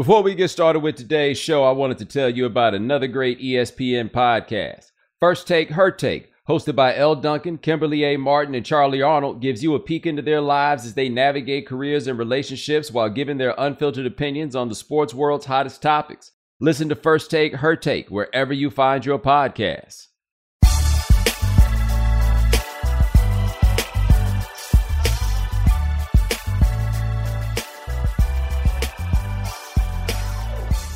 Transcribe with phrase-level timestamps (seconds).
[0.00, 3.38] Before we get started with today's show, I wanted to tell you about another great
[3.38, 4.92] ESPN podcast.
[5.20, 8.16] First Take, Her Take, hosted by Elle Duncan, Kimberley A.
[8.16, 12.06] Martin, and Charlie Arnold, gives you a peek into their lives as they navigate careers
[12.06, 16.32] and relationships while giving their unfiltered opinions on the sports world's hottest topics.
[16.60, 20.06] Listen to First Take, Her Take wherever you find your podcasts.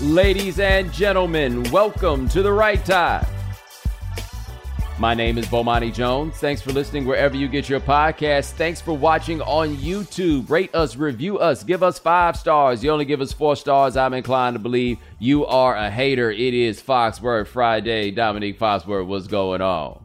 [0.05, 3.24] Ladies and gentlemen, welcome to the right time.
[4.98, 6.37] My name is Bomani Jones.
[6.37, 8.51] Thanks for listening wherever you get your podcast.
[8.51, 10.51] Thanks for watching on YouTube.
[10.51, 12.84] Rate us, review us, give us five stars.
[12.84, 13.97] You only give us four stars.
[13.97, 16.30] I'm inclined to believe you are a hater.
[16.30, 18.14] It is Foxworth Friday.
[18.14, 20.03] Domonique Foxworth, what's going on?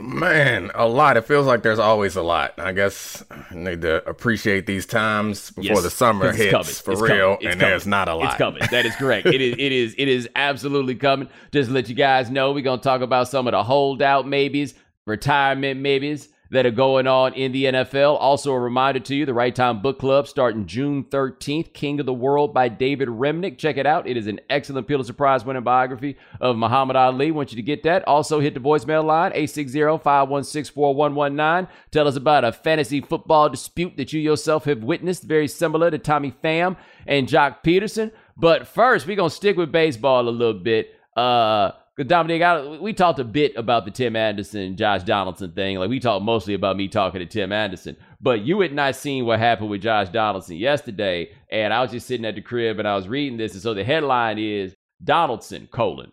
[0.00, 1.16] Man, a lot.
[1.16, 2.54] It feels like there's always a lot.
[2.58, 6.66] I guess I need to appreciate these times before Yes, the summer it's hits coming.
[6.66, 7.58] for It's real, and coming.
[7.58, 8.26] there's not a lot.
[8.26, 8.62] It's coming.
[8.70, 9.26] That is correct.
[9.26, 9.54] it is.
[9.58, 9.94] It is.
[9.98, 11.28] It is absolutely coming.
[11.52, 14.74] Just to let you guys know, we're gonna talk about some of the holdout maybes,
[15.06, 18.16] retirement maybes that are going on in the NFL.
[18.18, 21.72] Also, a reminder to you: the Right Time Book Club starting June 13th.
[21.72, 23.58] King of the World by David Remnick.
[23.58, 24.08] Check it out.
[24.08, 27.30] It is an excellent Pulitzer Prize winning biography of Muhammad Ali.
[27.30, 28.06] Want you to get that.
[28.08, 31.68] Also, hit the voicemail line 860-516-4119.
[31.90, 35.98] Tell us about a fantasy football dispute that you yourself have witnessed, very similar to
[35.98, 36.76] Tommy Pham
[37.06, 38.12] and Joc Pederson.
[38.36, 40.94] But first, we're gonna stick with baseball a little bit.
[41.16, 41.72] Uh
[42.04, 45.78] Dominic, I, we talked a bit about the Tim Anderson, Josh Donaldson thing.
[45.78, 49.26] Like we talked mostly about me talking to Tim Anderson, but you had not seen
[49.26, 51.32] what happened with Josh Donaldson yesterday.
[51.50, 53.74] And I was just sitting at the crib and I was reading this, and so
[53.74, 56.12] the headline is Donaldson colon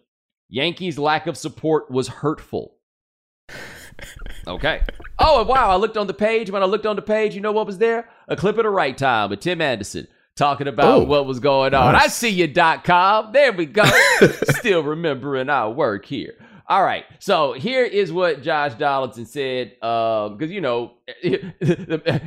[0.50, 2.75] Yankees lack of support was hurtful.
[4.47, 4.81] Okay.
[5.17, 5.69] Oh, wow.
[5.69, 6.52] I looked on the page.
[6.52, 8.09] When I looked on the page, you know what was there?
[8.28, 11.73] A clip of the right time with Tim Anderson talking about Oh, what was going
[11.73, 11.94] on.
[11.94, 12.03] nice.
[12.03, 13.31] I see you, dot com.
[13.31, 13.83] There we go.
[14.59, 16.33] Still remembering our work here.
[16.67, 17.05] All right.
[17.19, 19.81] So here is what Josh Donaldson said.
[19.83, 20.94] Um, because, you know,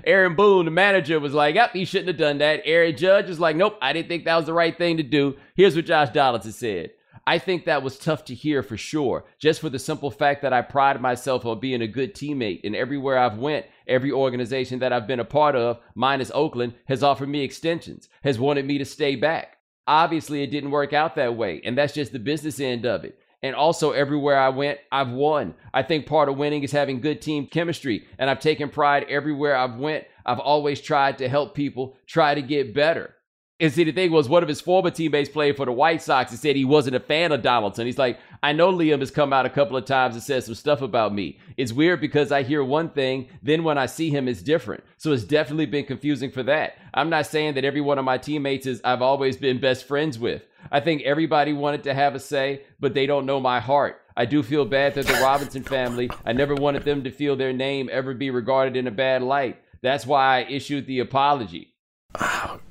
[0.06, 2.62] Aaron Boone, the manager, was like, yep, he shouldn't have done that.
[2.64, 5.36] Aaron Judge was like, nope, I didn't think that was the right thing to do.
[5.56, 6.90] Here's what Josh Donaldson said.
[7.26, 10.54] I think that was tough to hear for sure, just for the simple fact that
[10.54, 12.60] I pride myself on being a good teammate.
[12.64, 17.02] And everywhere I've went, every organization that I've been a part of, minus Oakland, has
[17.02, 19.56] offered me extensions, has wanted me to stay back.
[19.86, 23.18] Obviously, it didn't work out that way, and that's just the business end of it.
[23.42, 25.54] And also, everywhere I went, I've won.
[25.72, 29.56] I think part of winning is having good team chemistry, and I've taken pride everywhere
[29.56, 30.04] I've went.
[30.26, 33.14] I've always tried to help people try to get better.
[33.60, 36.30] And see, the thing was, one of his former teammates played for the White Sox
[36.30, 37.86] and said he wasn't a fan of Donaldson.
[37.86, 40.54] He's like, I know Liam has come out a couple of times and said some
[40.54, 41.40] stuff about me.
[41.56, 44.84] It's weird because I hear one thing, then when I see him, it's different.
[44.96, 46.78] So it's definitely been confusing for that.
[46.94, 50.20] I'm not saying that every one of my teammates is I've always been best friends
[50.20, 50.44] with.
[50.70, 54.00] I think everybody wanted to have a say, but they don't know my heart.
[54.16, 57.52] I do feel bad that the Robinson family, I never wanted them to feel their
[57.52, 59.60] name ever be regarded in a bad light.
[59.82, 61.74] That's why I issued the apology.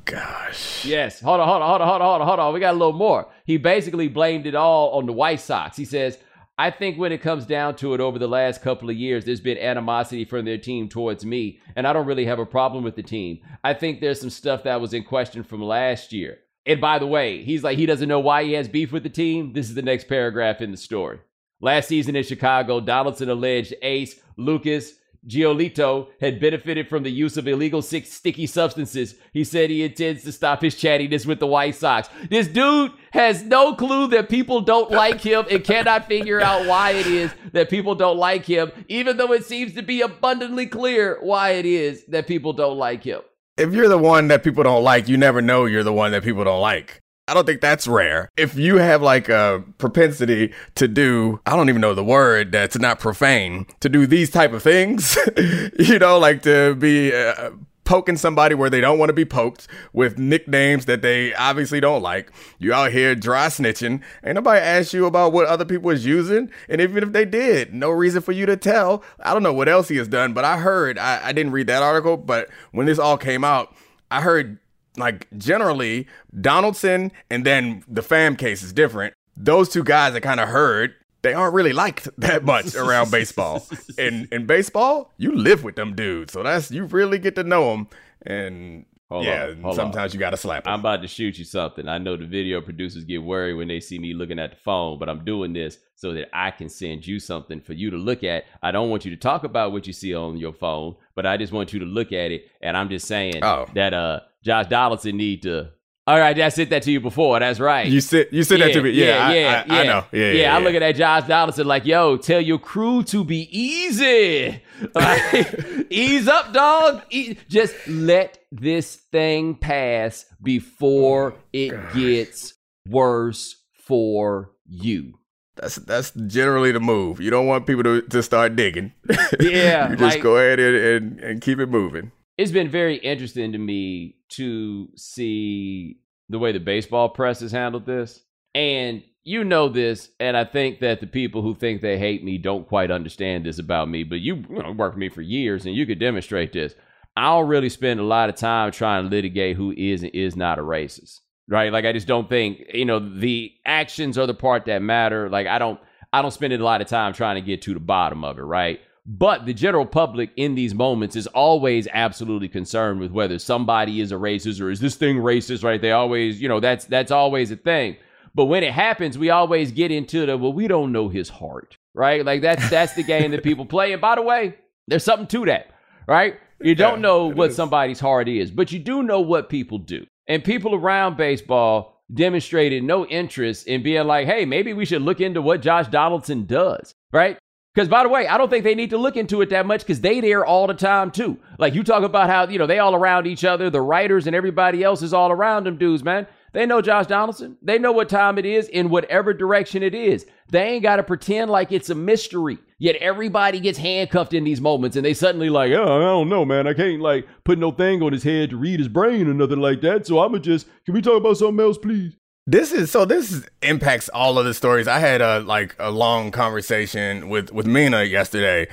[0.08, 0.86] Gosh.
[0.86, 1.20] Yes.
[1.20, 2.54] Hold on, hold on, hold on, hold on, hold on, hold on.
[2.54, 3.28] We got a little more.
[3.46, 5.76] He basically blamed it all on the White Sox.
[5.78, 6.18] He says,
[6.58, 9.42] I think when it comes down to it over the last couple of years, there's
[9.42, 12.96] been animosity from their team towards me, and I don't really have a problem with
[12.96, 13.42] the team.
[13.64, 16.40] I think there's some stuff that was in question from last year.
[16.66, 19.10] And by the way, he's like, he doesn't know why he has beef with the
[19.10, 19.54] team.
[19.54, 21.20] This is the next paragraph in the story.
[21.62, 24.94] Last season in Chicago, Donaldson alleged Ace, Lucas,
[25.26, 29.16] Giolito had benefited from the use of illegal six sticky substances.
[29.34, 32.10] He said he intends to stop his chattiness with the White Sox.
[32.30, 36.92] This dude has no clue that people don't like him and cannot figure out why
[36.92, 41.18] it is that people don't like him, even though it seems to be abundantly clear
[41.22, 43.22] why it is that people don't like him.
[43.58, 46.24] If you're the one that people don't like, you never know you're the one that
[46.24, 47.02] people don't like.
[47.28, 48.30] I don't think that's rare.
[48.38, 52.78] If you have like a propensity to do, I don't even know the word that's
[52.80, 55.18] not profane, to do these type of things,
[55.80, 57.52] you know, like to be uh,
[57.88, 62.02] poking somebody where they don't want to be poked with nicknames that they obviously don't
[62.02, 62.32] like.
[62.60, 64.02] You out here dry snitching.
[64.24, 66.52] Ain't nobody asked you about what other people is using.
[66.68, 69.04] And even if they did, no reason for you to tell.
[69.22, 71.68] I don't know what else he has done, but I heard, I, I didn't read
[71.68, 73.74] that article, but when this all came out,
[74.12, 74.60] I heard
[74.98, 76.08] like generally
[76.40, 79.14] Donaldson and then the Pham case is different.
[79.36, 83.68] Those two guys I kind of heard they aren't really liked that much around baseball.
[83.98, 87.72] In in baseball, you live with them dudes, so that's you really get to know
[87.72, 87.88] them.
[88.22, 90.74] And Hold yeah, on, sometimes you got to slap them.
[90.74, 91.88] I'm about to shoot you something.
[91.88, 95.00] I know the video producers get worried when they see me looking at the phone,
[95.00, 98.26] but I'm doing this so that I can send you something for you to look
[98.26, 98.44] at.
[98.62, 101.38] I don't want you to talk about what you see on your phone, but I
[101.38, 102.48] just want you to look at it.
[102.62, 103.66] And I'm just saying Oh.
[103.76, 105.70] that uh Josh Donaldson need to
[106.08, 107.38] All right, I said that to you before.
[107.42, 107.86] That's right.
[107.86, 108.92] You said you said that to me.
[108.92, 110.06] Yeah, yeah, I, I, I know.
[110.14, 113.48] Yeah, yeah, I look at that Josh Donaldson like, yo, tell your crew to be
[113.52, 114.62] easy.
[114.94, 117.02] Like, ease up, dog.
[117.10, 121.94] E- just let this thing pass before oh, it gosh.
[121.96, 122.54] gets
[122.88, 125.18] worse for you.
[125.56, 127.20] That's that's generally the move.
[127.20, 128.94] You don't want people to, to start digging.
[129.40, 132.12] Yeah, you just like- go ahead and, and, and keep it moving.
[132.38, 137.86] It's been very interesting to me to see the way the baseball press has handled
[137.86, 138.22] this.
[138.54, 142.38] And you know this, and I think that the people who think they hate me
[142.38, 145.66] don't quite understand this about me, but you, you know, worked with me for years
[145.66, 146.74] and you could demonstrate this.
[147.16, 150.36] I don't really spend a lot of time trying to litigate who is and is
[150.36, 151.20] not a racist.
[151.50, 151.72] Right?
[151.72, 155.30] Like I just don't think, you know, the actions are the part that matter.
[155.30, 155.80] Like I don't
[156.12, 158.44] I don't spend a lot of time trying to get to the bottom of it,
[158.44, 158.80] right?
[159.10, 164.12] But the general public in these moments is always absolutely concerned with whether somebody is
[164.12, 165.82] a racist or is this thing racist, right?
[165.82, 167.96] They always, you know, that's that's always a thing.
[168.36, 171.78] But when it happens, we always get into the well, we don't know his heart,
[171.94, 172.26] right?
[172.26, 173.94] Like that's that's the game that people play.
[173.94, 174.56] And by the way,
[174.88, 175.68] there's something to that,
[176.06, 176.36] right?
[176.62, 177.56] You don't Yeah, know what is.
[177.56, 180.06] somebody's heart is, but you do know what people do.
[180.28, 185.22] And people around baseball demonstrated no interest in being like, hey, maybe we should look
[185.22, 187.38] into what Josh Donaldson does, right?
[187.78, 189.82] Because by the way, I don't think they need to look into it that much
[189.82, 191.38] because they there all the time too.
[191.60, 194.36] Like you talk about how you know they all around each other, the writers and
[194.36, 196.26] everybody else is all around them dudes, man.
[196.54, 197.56] They know Josh Donaldson.
[197.62, 200.26] They know what time it is in whatever direction it is.
[200.50, 202.58] They ain't got to pretend like it's a mystery.
[202.80, 206.46] Yet everybody gets handcuffed in these moments and they suddenly like, oh, I don't know,
[206.46, 206.66] man.
[206.66, 209.60] I can't like put no thing on his head to read his brain or nothing
[209.60, 210.08] like that.
[210.08, 212.17] So I'ma just, can we talk about something else, please?
[212.50, 213.04] This is so.
[213.04, 214.88] This impacts all of the stories.
[214.88, 218.68] I had a like a long conversation with with Mina yesterday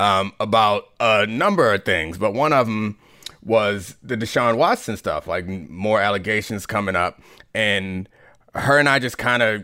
[0.00, 2.98] um, about a number of things, but one of them
[3.44, 5.26] was the Deshaun Watson stuff.
[5.26, 7.20] Like more allegations coming up,
[7.52, 8.08] and
[8.54, 9.62] her and I just kind of.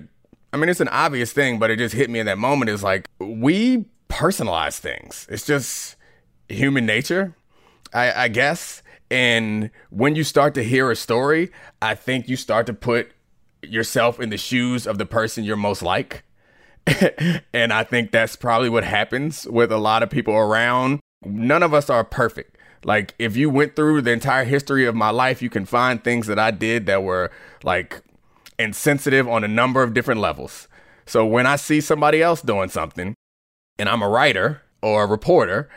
[0.53, 2.69] I mean, it's an obvious thing, but it just hit me in that moment.
[2.69, 5.27] Is like we personalize things.
[5.31, 5.97] It's just
[6.51, 7.35] human nature,
[7.95, 8.83] I, I guess.
[9.11, 11.51] And when you start to hear a story,
[11.81, 13.14] I think you start to put
[13.71, 16.25] yourself in the shoes of the person you're most like.
[17.55, 21.01] and I think that's probably what happens with a lot of people around.
[21.25, 22.59] None of us are perfect.
[22.85, 26.27] Like, if you went through the entire history of my life, you can find things
[26.27, 27.31] that I did that were
[27.63, 28.03] like
[28.59, 30.69] insensitive on a number of different levels.
[31.07, 33.15] So when I see somebody else doing something
[33.79, 35.69] and I'm a writer or a reporter,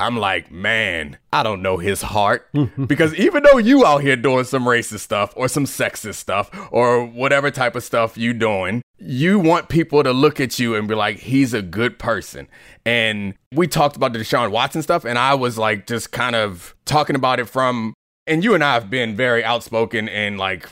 [0.00, 2.48] I'm like, man, I don't know his heart.
[2.86, 7.04] because even though you out here doing some racist stuff or some sexist stuff or
[7.04, 10.94] whatever type of stuff you doing, you want people to look at you and be
[10.94, 12.48] like, he's a good person.
[12.84, 16.74] And we talked about the Deshaun Watson stuff, and I was like just kind of
[16.84, 17.94] talking about it from
[18.26, 20.68] and you and I have been very outspoken and like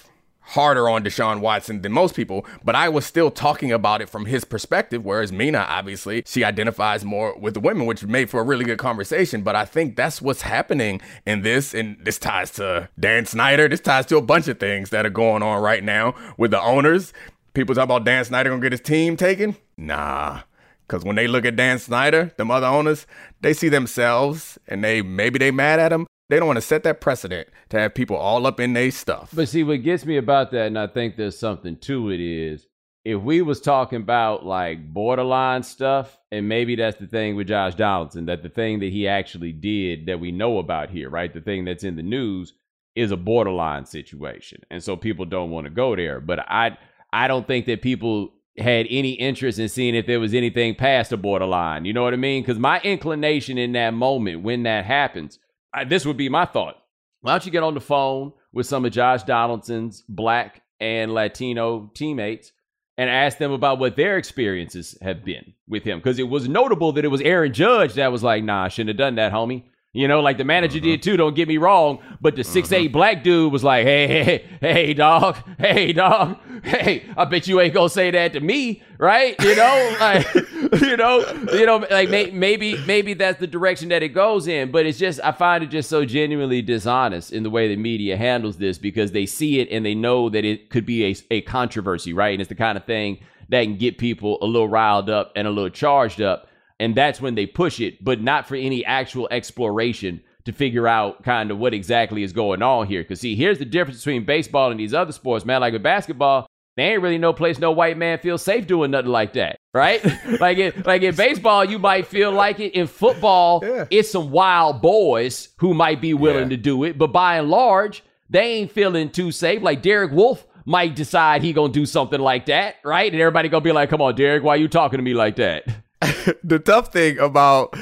[0.49, 4.25] harder on Deshaun Watson than most people, but I was still talking about it from
[4.25, 8.43] his perspective, whereas Mina, obviously, she identifies more with the women, which made for a
[8.43, 9.43] really good conversation.
[9.43, 13.81] But I think that's what's happening in this, and this ties to Dan Snyder, this
[13.81, 17.12] ties to a bunch of things that are going on right now with the owners.
[17.53, 19.56] People talk about Dan Snyder gonna get his team taken.
[19.77, 20.41] Nah.
[20.89, 23.06] Cause when they look at Dan Snyder, them other owners,
[23.43, 26.06] they see themselves and they maybe they mad at him.
[26.29, 29.31] They don't want to set that precedent to have people all up in their stuff.
[29.33, 32.67] But see, what gets me about that, and I think there's something to it, is
[33.05, 37.75] if we was talking about like borderline stuff, and maybe that's the thing with Josh
[37.75, 41.32] Donaldson, that the thing that he actually did that we know about here, right?
[41.32, 42.53] The thing that's in the news
[42.94, 46.20] is a borderline situation, and so people don't want to go there.
[46.20, 46.77] But I,
[47.11, 51.13] I don't think that people had any interest in seeing if there was anything past
[51.13, 51.87] a borderline.
[51.87, 52.43] You know what I mean?
[52.43, 55.39] Because my inclination in that moment when that happens,
[55.72, 56.77] I, this would be my thought.
[57.20, 61.91] Why don't you get on the phone with some of Josh Donaldson's black and Latino
[61.94, 62.53] teammates
[62.96, 65.98] and ask them about what their experiences have been with him?
[65.98, 68.91] Because it was notable that it was Aaron Judge that was like, nah, I shouldn't
[68.91, 69.65] have done that, homie.
[69.95, 71.11] You know, like the manager did mm-hmm.
[71.11, 72.01] too, don't get me wrong.
[72.21, 72.93] But the six eight mm-hmm.
[72.93, 77.59] black dude was like, hey, hey, hey, hey, dog, hey, dog, hey, I bet you
[77.61, 79.35] ain't gonna say that to me, right?
[79.43, 80.35] You know, like,
[80.83, 84.71] you know, you know, like may, maybe, maybe that's the direction that it goes in.
[84.71, 88.19] But it's just, I find it just so genuinely dishonest in the way the media
[88.19, 91.41] handles this because they see it and they know that it could be a, a
[91.41, 92.35] controversy, right?
[92.35, 95.49] And it's the kind of thing that can get people a little riled up and
[95.49, 96.47] a little charged up
[96.81, 101.23] and that's when they push it, but not for any actual exploration to figure out
[101.25, 103.03] kind of what exactly is going on here.
[103.03, 105.61] Because see, here's the difference between baseball and these other sports, man.
[105.61, 109.11] Like with basketball, there ain't really no place no white man feels safe doing nothing
[109.11, 110.01] like that, right?
[110.41, 112.73] like in like in baseball, you might feel like it.
[112.75, 113.87] In football, Yeah.
[113.91, 116.56] it's some wild boys who might be willing Yeah.
[116.56, 118.03] to do it, but by and large.
[118.31, 119.63] they ain't feeling too safe.
[119.63, 123.11] Like Derek Wolfe might decide he gonna do something like that, right?
[123.11, 125.65] And everybody gonna be like, "Come on, Derek, why you talking to me like that?"
[126.44, 127.76] the tough thing about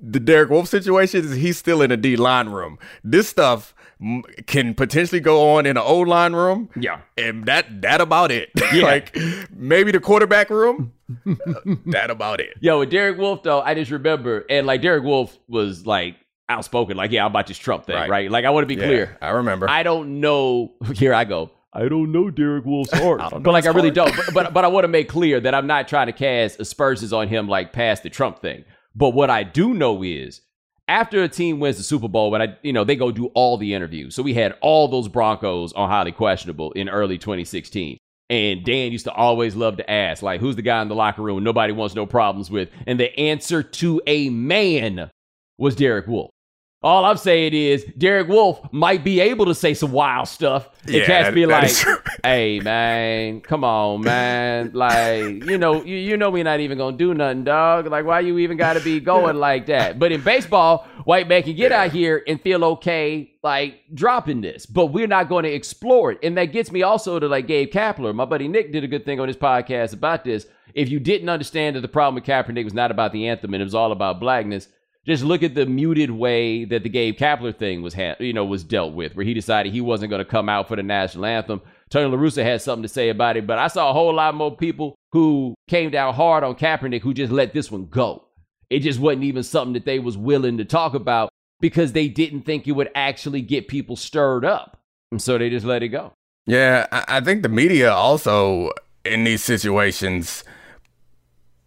[0.00, 2.78] the Derek Wolfe situation is he's still in a D line room.
[3.02, 3.74] This stuff
[4.46, 6.68] can potentially go on in an O line room.
[6.76, 8.50] Yeah, and that that about it.
[8.72, 8.84] Yeah.
[8.84, 9.16] like
[9.52, 10.92] maybe the quarterback room.
[11.86, 12.54] that about it.
[12.60, 16.16] Yo, with Derek Wolfe though, I just remember and like Derek Wolfe was like
[16.48, 18.10] outspoken, like yeah, I'm about this Trump thing, right?
[18.10, 18.30] right?
[18.30, 19.18] Like I want to be yeah, clear.
[19.22, 19.70] I remember.
[19.70, 20.72] I don't know.
[20.94, 21.50] Here I go.
[21.74, 24.14] I don't know Derek Wolfe's heart, but like I really heart.
[24.14, 24.16] don't.
[24.16, 27.12] But, but but I want to make clear that I'm not trying to cast aspersions
[27.12, 28.64] on him like past the Trump thing.
[28.94, 30.40] But what I do know is
[30.86, 33.56] after a team wins the Super Bowl, when I, you know, they go do all
[33.56, 34.14] the interviews.
[34.14, 37.98] So we had all those Broncos on highly questionable in early 2016.
[38.30, 41.22] And Dan used to always love to ask, like, who's the guy in the locker
[41.22, 42.70] room nobody wants no problems with?
[42.86, 45.10] And the answer to a man
[45.58, 46.30] was Derek Wolfe.
[46.84, 50.68] All I'm saying is Derek Wolfe might be able to say some wild stuff.
[50.84, 51.72] And yeah, cats be like,
[52.22, 54.72] "Hey man, come on, man!
[54.74, 57.86] Like, you know, you, you know, we're not even gonna do nothing, dog.
[57.86, 61.42] Like, why you even got to be going like that?" But in baseball, white man
[61.42, 61.84] can get yeah.
[61.84, 64.66] out here and feel okay, like dropping this.
[64.66, 67.72] But we're not going to explore it, and that gets me also to like Gabe
[67.72, 68.14] Kapler.
[68.14, 70.46] My buddy Nick did a good thing on his podcast about this.
[70.74, 73.62] If you didn't understand that the problem with Kaepernick was not about the anthem and
[73.62, 74.68] it was all about blackness
[75.06, 78.44] just look at the muted way that the Gabe Kapler thing was, ha- you know,
[78.44, 81.26] was dealt with, where he decided he wasn't going to come out for the national
[81.26, 81.60] anthem.
[81.90, 84.34] Tony La Russa had something to say about it, but I saw a whole lot
[84.34, 88.24] more people who came down hard on Kaepernick who just let this one go.
[88.70, 91.28] It just wasn't even something that they was willing to talk about
[91.60, 94.78] because they didn't think it would actually get people stirred up,
[95.12, 96.12] and so they just let it go.
[96.46, 98.70] Yeah, I think the media also
[99.04, 100.44] in these situations,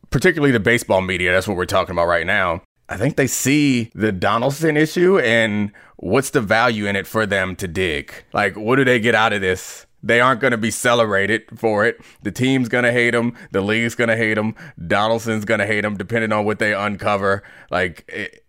[0.10, 3.92] particularly the baseball media, that's what we're talking about right now I think they see
[3.94, 8.14] the Donaldson issue and what's the value in it for them to dig?
[8.34, 9.86] Like, what do they get out of this?
[10.04, 12.00] They aren't going to be celebrated for it.
[12.22, 13.36] The team's going to hate them.
[13.52, 14.56] The league's going to hate them.
[14.86, 17.44] Donaldson's going to hate them, depending on what they uncover.
[17.72, 18.46] Like, it,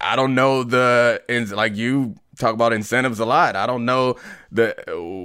[0.00, 1.22] I don't know the
[1.54, 3.56] like you talk about incentives a lot.
[3.56, 4.16] I don't know
[4.50, 4.74] the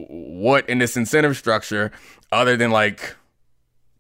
[0.10, 1.92] what in this incentive structure
[2.32, 3.16] other than like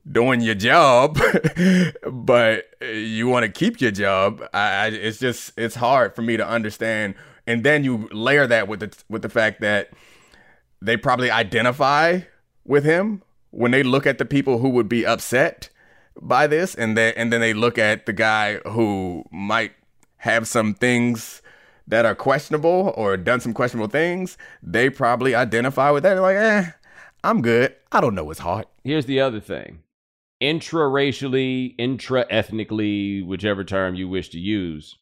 [0.09, 1.19] doing your job,
[2.11, 4.41] but you want to keep your job.
[4.53, 7.15] I, I, it's just it's hard for me to understand.
[7.45, 9.91] And then you layer that with the with the fact that
[10.81, 12.21] they probably identify
[12.65, 15.69] with him when they look at the people who would be upset
[16.21, 19.73] by this, and then and then they look at the guy who might
[20.17, 21.41] have some things
[21.85, 24.37] that are questionable or done some questionable things.
[24.61, 26.13] They probably identify with that.
[26.13, 26.71] They're like, eh,
[27.23, 27.75] I'm good.
[27.91, 28.67] I don't know his heart.
[28.83, 29.82] Here's the other thing
[30.43, 34.97] intra-racially, intra-ethnically, whichever term you wish to use,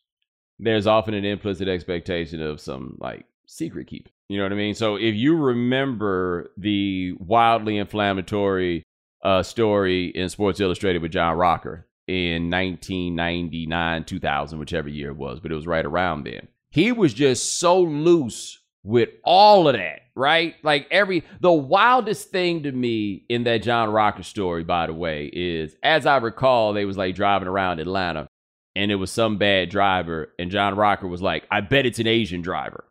[0.60, 4.12] there's often an implicit expectation of some like secret keeping.
[4.30, 4.76] You know what I mean?
[4.76, 8.84] So if you remember the wildly inflammatory
[9.24, 15.40] uh, story in Sports Illustrated with John Rocker in 1999, 2000, whichever year it was,
[15.40, 16.48] but it was right around then.
[16.70, 20.56] He was just so loose with all of that, right?
[20.64, 25.30] Like every the wildest thing to me in that John Rocker story, by the way,
[25.32, 28.28] is as I recall, they was like driving around Atlanta
[28.76, 32.08] and it was some bad driver, and John Rocker was like, I bet it's an
[32.08, 32.86] Asian driver.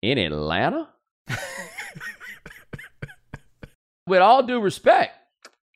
[0.00, 0.88] In Atlanta?
[4.06, 5.16] with all due respect,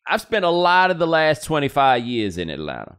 [0.07, 2.97] I've spent a lot of the last 25 years in Atlanta.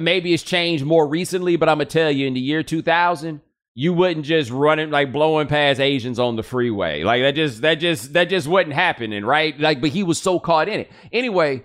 [0.00, 3.40] Maybe it's changed more recently, but I'm gonna tell you, in the year 2000,
[3.74, 7.02] you wouldn't just run it like blowing past Asians on the freeway.
[7.02, 9.58] Like that just that just that just wasn't happening, right?
[9.58, 10.90] Like, but he was so caught in it.
[11.12, 11.64] Anyway,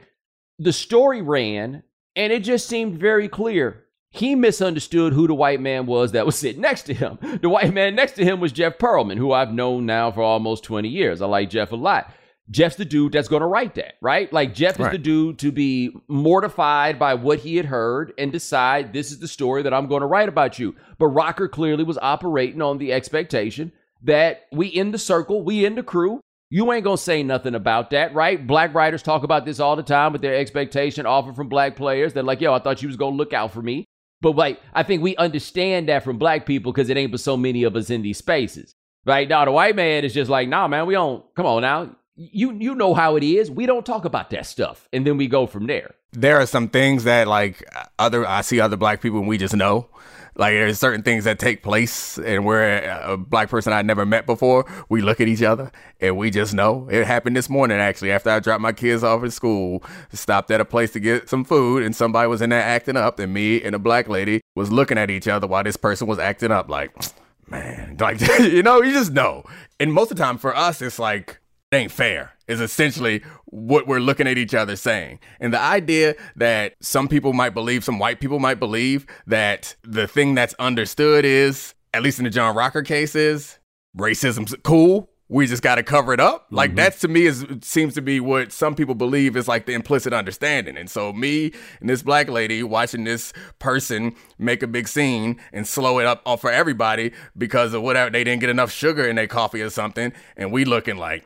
[0.59, 1.83] the story ran,
[2.15, 3.83] and it just seemed very clear.
[4.11, 7.17] He misunderstood who the white man was that was sitting next to him.
[7.41, 10.63] The white man next to him was Jeff Pearlman, who I've known now for almost
[10.63, 11.21] 20 years.
[11.21, 12.13] I like Jeff a lot.
[12.51, 14.31] Jeff's the dude that's going to write that, right?
[14.31, 14.87] Like Jeff right.
[14.87, 19.19] is the dude to be mortified by what he had heard and decide this is
[19.19, 20.75] the story that I'm going to write about you.
[20.99, 23.71] But Rocker clearly was operating on the expectation
[24.03, 26.21] that we in the circle, we in the crew.
[26.51, 28.45] You ain't going to say nothing about that, right?
[28.45, 32.13] Black writers talk about this all the time with their expectation offered from black players.
[32.13, 33.85] They're like, yo, I thought you was going to look out for me.
[34.21, 37.35] But like, I think we understand that from black people because it ain't but so
[37.35, 38.75] many of us in these spaces.
[39.05, 41.23] Right now, the white man is just like, nah, man, we don't.
[41.35, 43.51] Come on now you you know how it is.
[43.51, 45.95] We don't talk about that stuff, and then we go from there.
[46.13, 47.63] There are some things that like
[47.99, 49.89] other I see other black people and we just know.
[50.37, 54.25] Like there's certain things that take place, and we're a black person I'd never met
[54.25, 54.65] before.
[54.89, 56.89] We look at each other and we just know.
[56.89, 58.11] It happened this morning actually.
[58.11, 61.45] After I dropped my kids off at school, stopped at a place to get some
[61.45, 64.71] food, and somebody was in there acting up, and me and a black lady was
[64.71, 66.69] looking at each other while this person was acting up.
[66.69, 66.91] Like
[67.47, 69.43] man, like you know, you just know.
[69.79, 71.39] And most of the time for us, it's like
[71.75, 72.31] ain't fair.
[72.47, 75.19] Is essentially what we're looking at each other saying.
[75.39, 80.07] And the idea that some people might believe, some white people might believe that the
[80.07, 83.57] thing that's understood is, at least in the John Rocker case, is
[83.97, 86.45] racism's cool we just got to cover it up.
[86.51, 86.77] Like mm-hmm.
[86.77, 90.13] that to me is seems to be what some people believe is like the implicit
[90.13, 90.77] understanding.
[90.77, 95.67] And so me and this black lady watching this person make a big scene and
[95.67, 99.27] slow it up for everybody because of whatever they didn't get enough sugar in their
[99.27, 101.25] coffee or something, and we looking like.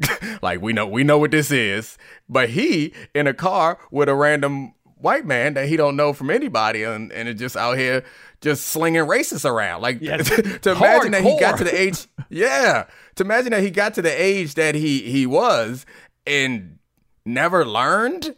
[0.42, 4.14] like we know we know what this is but he in a car with a
[4.14, 8.04] random white man that he don't know from anybody and, and just out here
[8.40, 9.82] just slinging racists around.
[9.82, 10.28] Like yes.
[10.62, 14.02] to imagine that he got to the age, yeah, to imagine that he got to
[14.02, 15.86] the age that he he was
[16.26, 16.78] and
[17.24, 18.34] never learned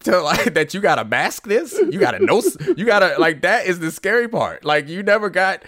[0.00, 1.72] to like that you gotta mask this.
[1.78, 2.42] You gotta know.
[2.76, 4.64] you gotta like that is the scary part.
[4.64, 5.64] Like you never got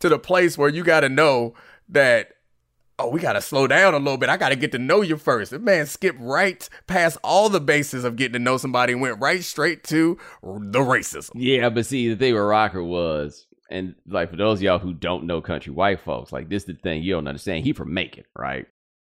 [0.00, 1.54] to the place where you gotta know
[1.90, 2.32] that
[3.00, 4.28] oh, we got to slow down a little bit.
[4.28, 5.50] I got to get to know you first.
[5.50, 9.20] The man skipped right past all the bases of getting to know somebody and went
[9.20, 11.30] right straight to the racism.
[11.34, 14.92] Yeah, but see, the thing with Rocker was, and like for those of y'all who
[14.92, 17.64] don't know country white folks, like this is the thing you don't understand.
[17.64, 18.66] He from Macon, right?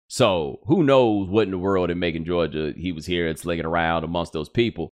[0.07, 3.65] So who knows what in the world in Macon, Georgia, he was here and slinging
[3.65, 4.90] around amongst those people.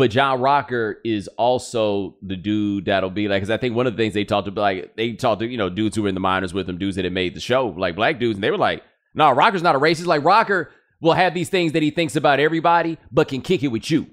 [0.00, 3.94] But John Rocker is also the dude that'll be like, because I think one of
[3.94, 6.14] the things they talked to, like, they talked to, you know, dudes who were in
[6.14, 8.50] the minors with him, dudes that had made the show, like black dudes, and they
[8.50, 10.06] were like, no, nah, Rocker's not a racist.
[10.06, 10.70] Like, Rocker
[11.02, 14.06] will have these things that he thinks about everybody, but can kick it with you.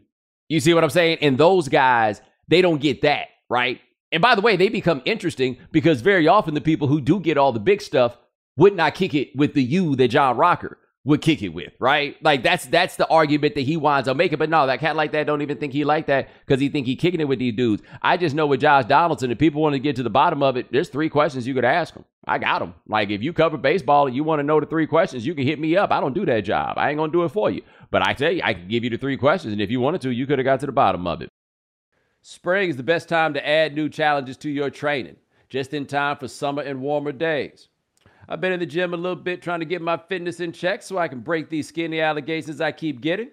[0.50, 1.20] You see what I'm saying?
[1.22, 3.80] And those guys, they don't get that, right?
[4.12, 7.38] And by the way, they become interesting because very often the people who do get
[7.38, 8.18] all the big stuff
[8.58, 12.22] would not kick it with the you that John Rocker would kick it with, right?
[12.22, 14.40] Like that's that's the argument that he winds up making.
[14.40, 16.86] But no, that cat like that don't even think he like that because he think
[16.86, 17.82] he kicking it with these dudes.
[18.02, 20.58] I just know with Josh Donaldson, if people want to get to the bottom of
[20.58, 22.04] it, there's three questions you could ask him.
[22.28, 22.74] I got them.
[22.90, 25.48] Like if you cover baseball and you want to know the three questions, you can
[25.48, 25.92] hit me up.
[25.92, 26.74] I don't do that job.
[26.78, 27.62] I ain't gonna do it for you.
[27.90, 30.02] But I tell you, I can give you the three questions, and if you wanted
[30.02, 31.30] to, you could have got to the bottom of it.
[32.22, 35.16] Spring is the best time to add new challenges to your training,
[35.48, 37.70] just in time for summer and warmer days.
[38.30, 40.84] I've been in the gym a little bit trying to get my fitness in check
[40.84, 43.30] so I can break these skinny allegations I keep getting.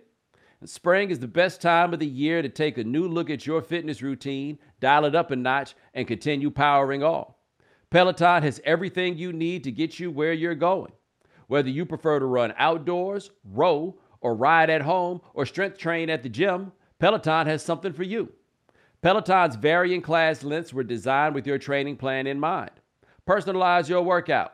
[0.60, 3.44] And spring is the best time of the year to take a new look at
[3.44, 7.26] your fitness routine, dial it up a notch, and continue powering on.
[7.90, 10.92] Peloton has everything you need to get you where you're going.
[11.48, 16.22] Whether you prefer to run outdoors, row, or ride at home, or strength train at
[16.22, 18.32] the gym, Peloton has something for you.
[19.02, 22.70] Peloton's varying class lengths were designed with your training plan in mind.
[23.28, 24.53] Personalize your workout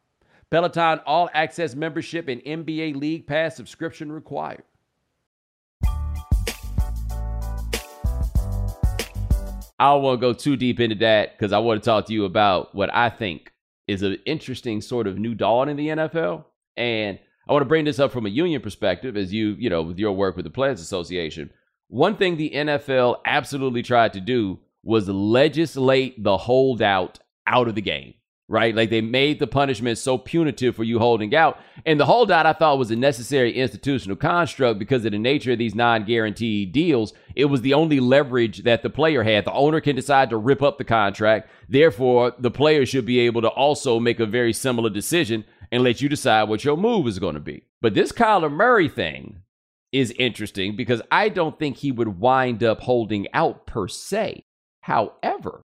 [0.51, 4.63] Peloton All Access membership and NBA League Pass subscription required.
[9.79, 12.13] I don't want to go too deep into that because I want to talk to
[12.13, 13.53] you about what I think
[13.87, 16.43] is an interesting sort of new dawn in the NFL.
[16.75, 19.81] And I want to bring this up from a union perspective as you, you know,
[19.81, 21.49] with your work with the Players Association.
[21.87, 27.81] One thing the NFL absolutely tried to do was legislate the holdout out of the
[27.81, 28.15] game
[28.51, 28.75] right?
[28.75, 31.57] Like they made the punishment so punitive for you holding out.
[31.85, 35.57] And the holdout I thought was a necessary institutional construct because of the nature of
[35.57, 37.13] these non guaranteed deals.
[37.35, 39.45] It was the only leverage that the player had.
[39.45, 41.49] The owner can decide to rip up the contract.
[41.69, 46.01] Therefore, the player should be able to also make a very similar decision and let
[46.01, 47.63] you decide what your move is going to be.
[47.81, 49.43] But this Kyler Murray thing
[49.93, 54.43] is interesting because I don't think he would wind up holding out per se.
[54.81, 55.61] However,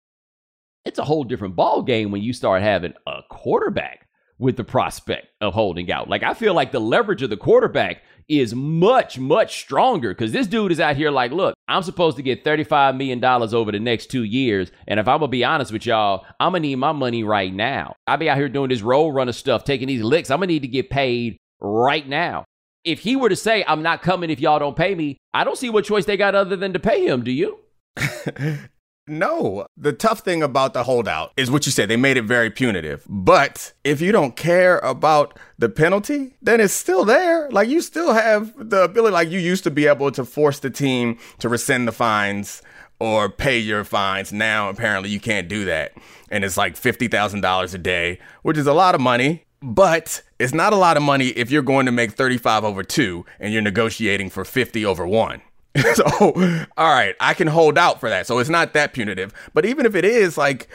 [0.85, 4.07] it's a whole different ball game when you start having a quarterback
[4.39, 6.09] with the prospect of holding out.
[6.09, 10.47] Like I feel like the leverage of the quarterback is much much stronger cuz this
[10.47, 13.79] dude is out here like, look, I'm supposed to get 35 million dollars over the
[13.79, 16.69] next 2 years, and if I'm going to be honest with y'all, I'm going to
[16.69, 17.95] need my money right now.
[18.07, 20.31] I'll be out here doing this roll runner stuff, taking these licks.
[20.31, 22.45] I'm going to need to get paid right now.
[22.83, 25.57] If he were to say, I'm not coming if y'all don't pay me, I don't
[25.57, 27.59] see what choice they got other than to pay him, do you?
[29.11, 29.67] No.
[29.77, 31.89] The tough thing about the holdout is what you said.
[31.89, 33.05] They made it very punitive.
[33.09, 37.49] But if you don't care about the penalty, then it's still there.
[37.51, 40.69] Like you still have the ability, like you used to be able to force the
[40.69, 42.61] team to rescind the fines
[42.99, 44.31] or pay your fines.
[44.31, 45.93] Now, apparently, you can't do that.
[46.29, 50.73] And it's like $50,000 a day, which is a lot of money But it's not
[50.73, 54.31] a lot of money if you're going to make 35 over 2 and you're negotiating
[54.31, 55.41] for 50 over 1.
[55.93, 58.27] so, all right, I can hold out for that.
[58.27, 59.33] So it's not that punitive.
[59.53, 60.67] But even if it is like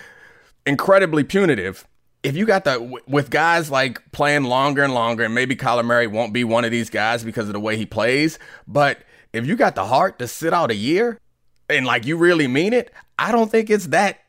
[0.67, 1.87] incredibly punitive,
[2.23, 6.07] if you got the with guys like playing longer and longer, and maybe Kyler Murray
[6.07, 8.99] won't be one of these guys because of the way he plays, but
[9.33, 11.21] if you got the heart to sit out a year
[11.69, 14.21] and like you really mean it, I don't think it's that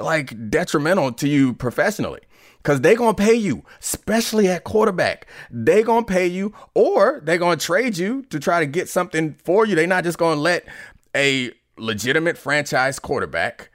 [0.00, 2.20] like detrimental to you professionally.
[2.64, 5.26] Cause they gonna pay you, especially at quarterback.
[5.50, 9.66] They gonna pay you, or they gonna trade you to try to get something for
[9.66, 9.74] you.
[9.74, 10.64] They not just gonna let
[11.14, 13.70] a legitimate franchise quarterback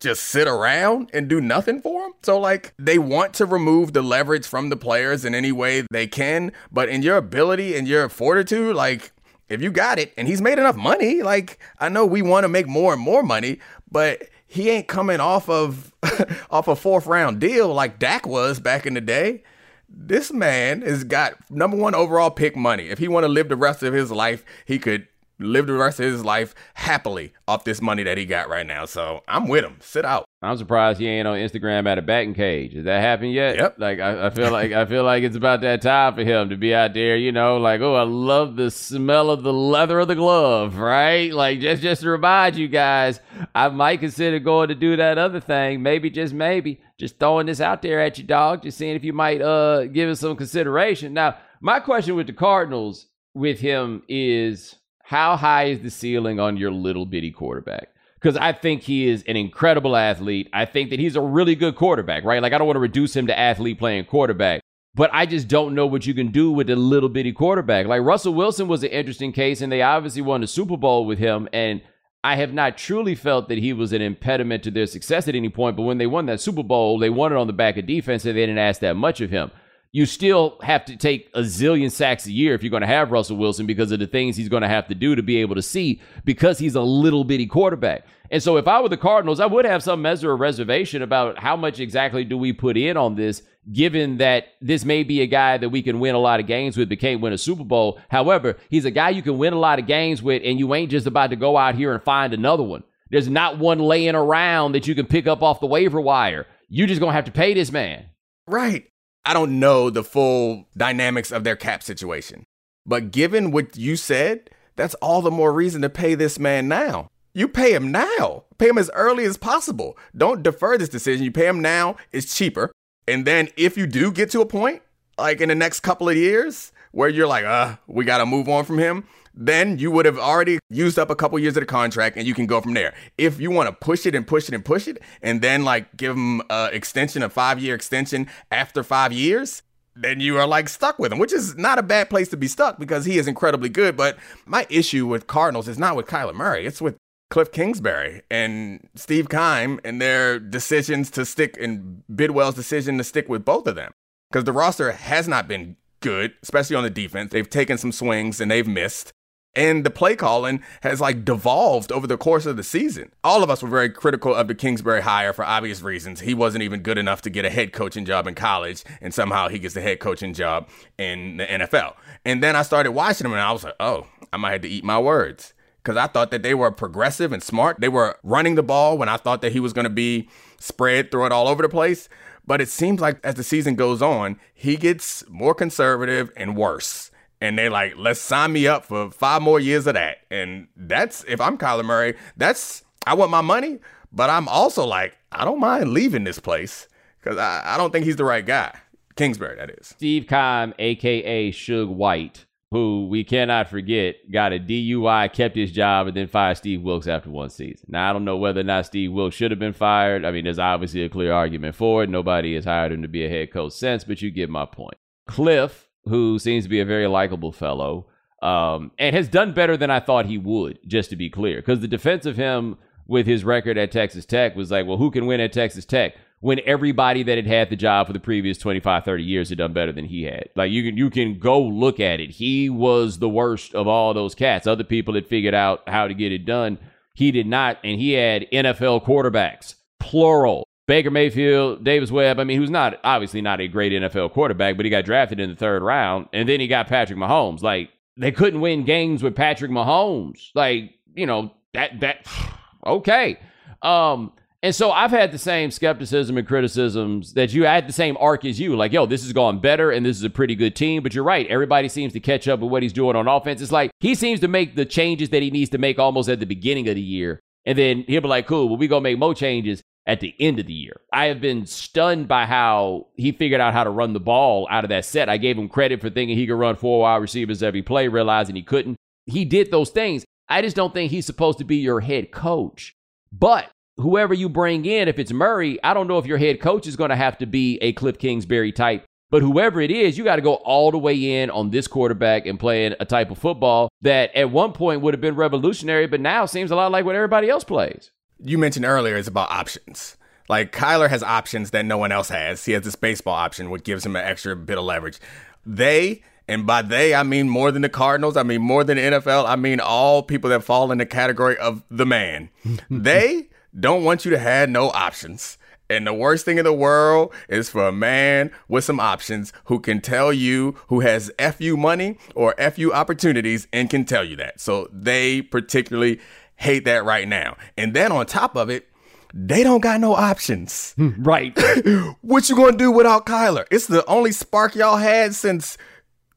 [0.00, 2.12] just sit around and do nothing for them.
[2.22, 6.06] So like they want to remove the leverage from the players in any way they
[6.06, 9.12] can, but in your ability and your fortitude, like
[9.48, 12.48] if you got it and he's made enough money, like I know we want to
[12.48, 13.58] make more and more money,
[13.90, 15.92] but he ain't coming off of
[16.50, 19.42] off a fourth round deal like Dak was back in the day.
[19.88, 22.88] This man has got number one overall pick money.
[22.88, 25.06] If he want to live the rest of his life, he could
[25.38, 28.84] live the rest of his life happily off this money that he got right now.
[28.84, 29.76] So I'm with him.
[29.80, 30.24] Sit out.
[30.40, 32.74] I'm surprised he ain't on Instagram at a batting cage.
[32.74, 33.56] Has that happened yet?
[33.56, 33.76] Yep.
[33.78, 36.56] Like I, I feel like I feel like it's about that time for him to
[36.56, 37.16] be out there.
[37.16, 41.32] You know, like oh, I love the smell of the leather of the glove, right?
[41.32, 43.20] Like just just to remind you guys,
[43.52, 45.82] I might consider going to do that other thing.
[45.82, 48.62] Maybe just maybe just throwing this out there at you, dog.
[48.62, 51.14] Just seeing if you might uh give it some consideration.
[51.14, 54.76] Now, my question with the Cardinals with him is
[55.08, 57.88] how high is the ceiling on your little bitty quarterback?
[58.20, 60.50] Because I think he is an incredible athlete.
[60.52, 62.42] I think that he's a really good quarterback, right?
[62.42, 64.60] Like, I don't want to reduce him to athlete playing quarterback,
[64.94, 67.86] but I just don't know what you can do with a little bitty quarterback.
[67.86, 71.18] Like, Russell Wilson was an interesting case, and they obviously won the Super Bowl with
[71.18, 71.48] him.
[71.54, 71.80] And
[72.22, 75.48] I have not truly felt that he was an impediment to their success at any
[75.48, 75.78] point.
[75.78, 78.26] But when they won that Super Bowl, they won it on the back of defense,
[78.26, 79.52] and they didn't ask that much of him
[79.90, 83.10] you still have to take a zillion sacks a year if you're going to have
[83.10, 85.54] Russell Wilson because of the things he's going to have to do to be able
[85.54, 88.04] to see because he's a little bitty quarterback.
[88.30, 91.38] And so if I were the Cardinals, I would have some measure of reservation about
[91.38, 95.26] how much exactly do we put in on this, given that this may be a
[95.26, 97.64] guy that we can win a lot of games with but can't win a Super
[97.64, 97.98] Bowl.
[98.10, 100.90] However, he's a guy you can win a lot of games with, and you ain't
[100.90, 102.82] just about to go out here and find another one.
[103.10, 106.46] There's not one laying around that you can pick up off the waiver wire.
[106.68, 108.04] You're just going to have to pay this man.
[108.46, 108.84] Right.
[109.28, 112.44] I don't know the full dynamics of their cap situation.
[112.86, 117.08] But given what you said, that's all the more reason to pay this man now.
[117.34, 118.44] You pay him now.
[118.56, 119.98] Pay him as early as possible.
[120.16, 121.24] Don't defer this decision.
[121.24, 122.72] You pay him now, it's cheaper.
[123.06, 124.80] And then if you do get to a point,
[125.18, 128.48] like in the next couple of years, where you're like, uh, we got to move
[128.48, 129.04] on from him,
[129.40, 132.34] then you would have already used up a couple years of the contract and you
[132.34, 132.92] can go from there.
[133.16, 135.96] If you want to push it and push it and push it and then like
[135.96, 139.62] give him an extension, a five year extension after five years,
[139.94, 142.48] then you are like stuck with him, which is not a bad place to be
[142.48, 143.96] stuck because he is incredibly good.
[143.96, 146.96] But my issue with Cardinals is not with Kyler Murray, it's with
[147.30, 153.28] Cliff Kingsbury and Steve Keim and their decisions to stick and Bidwell's decision to stick
[153.28, 153.92] with both of them.
[154.30, 157.30] Because the roster has not been good, especially on the defense.
[157.30, 159.12] They've taken some swings and they've missed
[159.58, 163.10] and the play calling has like devolved over the course of the season.
[163.24, 166.20] All of us were very critical of the Kingsbury hire for obvious reasons.
[166.20, 169.48] He wasn't even good enough to get a head coaching job in college, and somehow
[169.48, 171.96] he gets a head coaching job in the NFL.
[172.24, 174.68] And then I started watching him, and I was like, oh, I might have to
[174.68, 177.80] eat my words because I thought that they were progressive and smart.
[177.80, 180.28] They were running the ball when I thought that he was going to be
[180.60, 182.08] spread, throw it all over the place.
[182.46, 187.07] But it seems like as the season goes on, he gets more conservative and worse
[187.40, 190.18] and they like, let's sign me up for five more years of that.
[190.30, 193.78] And that's if I'm Kyler Murray, that's I want my money,
[194.12, 196.88] but I'm also like, I don't mind leaving this place
[197.20, 198.74] because I, I don't think he's the right guy.
[199.16, 199.88] Kingsbury, that is.
[199.88, 206.06] Steve Keim, aka Suge White, who we cannot forget, got a DUI, kept his job,
[206.06, 207.86] and then fired Steve Wilks after one season.
[207.88, 210.24] Now I don't know whether or not Steve Wilks should have been fired.
[210.24, 212.10] I mean, there's obviously a clear argument for it.
[212.10, 214.96] Nobody has hired him to be a head coach since, but you get my point.
[215.26, 218.06] Cliff who seems to be a very likable fellow,
[218.42, 221.56] um, and has done better than I thought he would, just to be clear.
[221.56, 225.10] Because the defense of him with his record at Texas Tech was like, well, who
[225.10, 226.14] can win at Texas Tech?
[226.40, 229.72] When everybody that had had the job for the previous 25, 30 years had done
[229.72, 230.50] better than he had.
[230.54, 232.30] Like you can you can go look at it.
[232.30, 234.68] He was the worst of all those cats.
[234.68, 236.78] Other people had figured out how to get it done.
[237.14, 242.58] He did not, and he had NFL quarterbacks, plural, Baker Mayfield, Davis Webb, I mean,
[242.58, 245.82] who's not obviously not a great NFL quarterback, but he got drafted in the third
[245.82, 247.62] round, and then he got Patrick Mahomes.
[247.62, 250.48] Like, they couldn't win games with Patrick Mahomes.
[250.54, 252.26] Like, you know, that that
[252.86, 253.38] okay.
[253.82, 257.92] Um, And so I've had the same skepticism and criticisms that you I had the
[257.92, 258.74] same arc as you.
[258.74, 261.02] Like, yo, this has gone better and this is a pretty good team.
[261.02, 261.46] But you're right.
[261.46, 263.60] Everybody seems to catch up with what he's doing on offense.
[263.60, 266.40] It's like he seems to make the changes that he needs to make almost at
[266.40, 267.38] the beginning of the year.
[267.66, 270.34] And then he'll be like, cool, well, we going to make more changes at the
[270.40, 271.00] end of the year.
[271.12, 274.84] I have been stunned by how he figured out how to run the ball out
[274.84, 275.28] of that set.
[275.28, 278.56] I gave him credit for thinking he could run four wide receivers every play, realizing
[278.56, 278.96] he couldn't.
[279.26, 280.24] He did those things.
[280.48, 282.94] I just don't think he's supposed to be your head coach.
[283.30, 286.86] But whoever you bring in, if it's Murray, I don't know if your head coach
[286.86, 289.04] is going to have to be a Cliff Kingsbury type.
[289.30, 292.46] But whoever it is, you got to go all the way in on this quarterback
[292.46, 296.22] and playing a type of football that at one point would have been revolutionary, but
[296.22, 298.10] now seems a lot like what everybody else plays.
[298.40, 300.16] You mentioned earlier is about options.
[300.48, 302.64] Like Kyler has options that no one else has.
[302.64, 305.18] He has this baseball option, which gives him an extra bit of leverage.
[305.66, 309.02] They, and by they, I mean more than the Cardinals, I mean more than the
[309.02, 312.48] NFL, I mean all people that fall in the category of the man.
[312.90, 313.48] they
[313.78, 315.58] don't want you to have no options.
[315.90, 319.80] And the worst thing in the world is for a man with some options who
[319.80, 324.60] can tell you who has FU money or FU opportunities and can tell you that.
[324.60, 326.20] So they particularly
[326.58, 327.56] hate that right now.
[327.76, 328.88] And then on top of it,
[329.34, 330.92] they don't got no options.
[330.92, 331.56] Hmm, right.
[332.20, 333.66] what you gonna do without Kyler?
[333.70, 335.76] It's the only spark y'all had since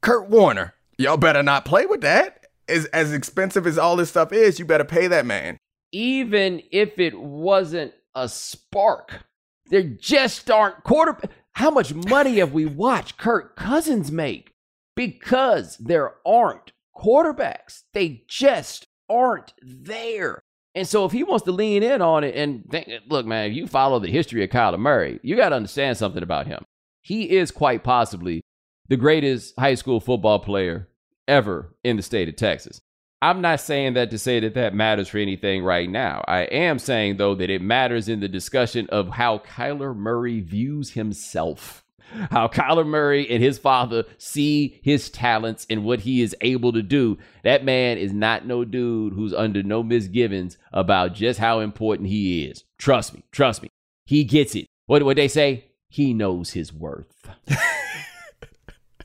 [0.01, 0.73] Kurt Warner.
[0.97, 2.47] Y'all better not play with that.
[2.67, 5.57] As as expensive as all this stuff is, you better pay that man
[5.91, 9.23] even if it wasn't a spark.
[9.69, 11.17] There just aren't quarter.
[11.53, 14.51] How much money have we watched Kirk Cousins make?
[14.95, 17.83] Because there aren't quarterbacks.
[17.93, 20.41] They just aren't there.
[20.73, 23.57] And so if he wants to lean in on it and think, look, man, if
[23.57, 26.63] you follow the history of Kyler Murray, you got to understand something about him.
[27.01, 28.41] He is quite possibly
[28.87, 30.87] the greatest high school football player
[31.27, 32.79] ever in the state of Texas.
[33.21, 36.23] I'm not saying that to say that that matters for anything right now.
[36.27, 40.91] I am saying, though, that it matters in the discussion of how Kyler Murray views
[40.91, 41.83] himself.
[42.31, 46.81] How Kyler Murray and his father see his talents and what he is able to
[46.81, 47.17] do.
[47.43, 52.45] That man is not no dude who's under no misgivings about just how important he
[52.45, 52.63] is.
[52.77, 53.69] Trust me, trust me.
[54.05, 54.67] He gets it.
[54.87, 55.65] What would they say?
[55.89, 57.27] He knows his worth.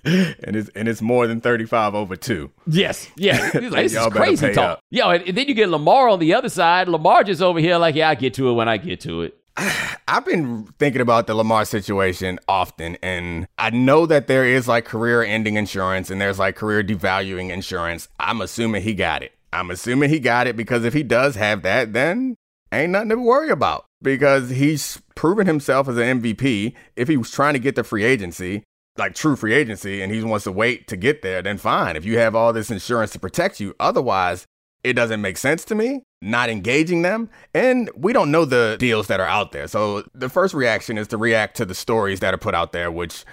[0.06, 2.52] and it's and it's more than 35 over two.
[2.66, 3.50] Yes, yeah.
[3.54, 4.78] Like, this is crazy talk.
[4.78, 4.80] Up.
[4.90, 6.88] Yo, and, and then you get Lamar on the other side.
[6.88, 9.36] Lamar just over here like, yeah, I get to it when I get to it.
[10.08, 14.84] I've been thinking about the Lamar situation often, and I know that there is like
[14.84, 18.08] career ending insurance and there's like career devaluing insurance.
[18.20, 19.32] I'm assuming he got it.
[19.52, 22.36] I'm assuming he got it because if he does have that, then
[22.72, 26.74] ain't nothing to worry about because he's proven himself as an MVP.
[26.94, 28.64] If he was trying to get the free agency,
[28.98, 31.96] like true free agency and he wants to wait to get there, then fine.
[31.96, 34.46] If you have all this insurance to protect you, otherwise,
[34.86, 37.28] it doesn't make sense to me not engaging them.
[37.54, 39.66] And we don't know the deals that are out there.
[39.66, 42.90] So the first reaction is to react to the stories that are put out there,
[42.90, 43.24] which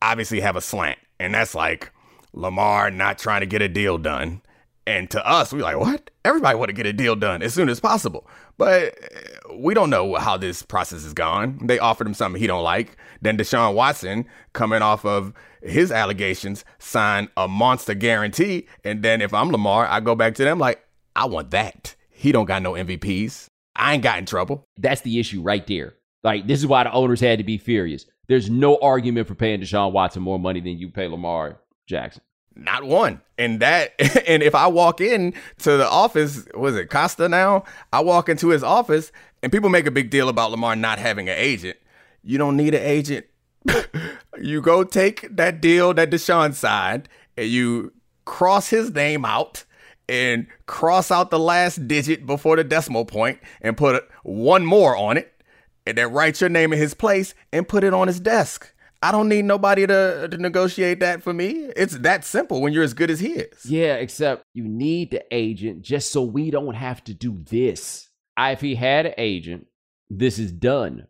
[0.00, 0.98] obviously have a slant.
[1.18, 1.92] And that's like
[2.32, 4.40] Lamar not trying to get a deal done.
[4.86, 6.10] And to us, we're like, what?
[6.24, 8.28] Everybody want to get a deal done as soon as possible.
[8.56, 8.94] But
[9.58, 11.58] we don't know how this process has gone.
[11.64, 12.96] They offered him something he don't like.
[13.20, 18.66] Then Deshaun Watson, coming off of his allegations, signed a monster guarantee.
[18.84, 20.84] And then if I'm Lamar, I go back to them like,
[21.14, 21.94] I want that.
[22.10, 23.48] He don't got no MVPs.
[23.76, 24.66] I ain't got in trouble.
[24.76, 25.94] That's the issue right there.
[26.22, 28.06] Like, this is why the owners had to be furious.
[28.28, 32.22] There's no argument for paying Deshaun Watson more money than you pay Lamar Jackson.
[32.54, 33.20] Not one.
[33.38, 33.94] And that
[34.28, 37.64] and if I walk in to the office, was it Costa now?
[37.92, 39.12] I walk into his office
[39.42, 41.76] and people make a big deal about Lamar not having an agent.
[42.22, 43.26] You don't need an agent.
[44.40, 47.92] you go take that deal that Deshaun signed and you
[48.24, 49.64] cross his name out
[50.08, 55.16] and cross out the last digit before the decimal point and put one more on
[55.16, 55.32] it
[55.86, 58.72] and then write your name in his place and put it on his desk.
[59.02, 61.70] I don't need nobody to, to negotiate that for me.
[61.76, 63.66] It's that simple when you're as good as he is.
[63.66, 68.08] Yeah, except you need the agent just so we don't have to do this.
[68.38, 69.66] If he had an agent,
[70.10, 71.06] this is done.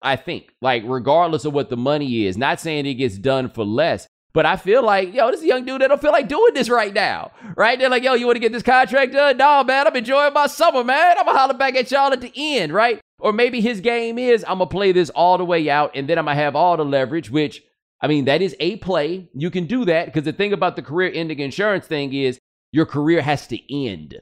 [0.00, 3.64] I think, like, regardless of what the money is, not saying it gets done for
[3.64, 6.68] less, but I feel like, yo, this young dude that don't feel like doing this
[6.68, 7.32] right now.
[7.56, 7.78] Right?
[7.78, 9.36] They're like, yo, you want to get this contract done?
[9.36, 11.18] No, man, I'm enjoying my summer, man.
[11.18, 13.00] I'm to holler back at y'all at the end, right?
[13.18, 16.18] Or maybe his game is I'm to play this all the way out and then
[16.18, 17.62] I'm to have all the leverage, which,
[18.00, 19.28] I mean, that is a play.
[19.34, 22.38] You can do that because the thing about the career ending insurance thing is
[22.70, 24.20] your career has to end.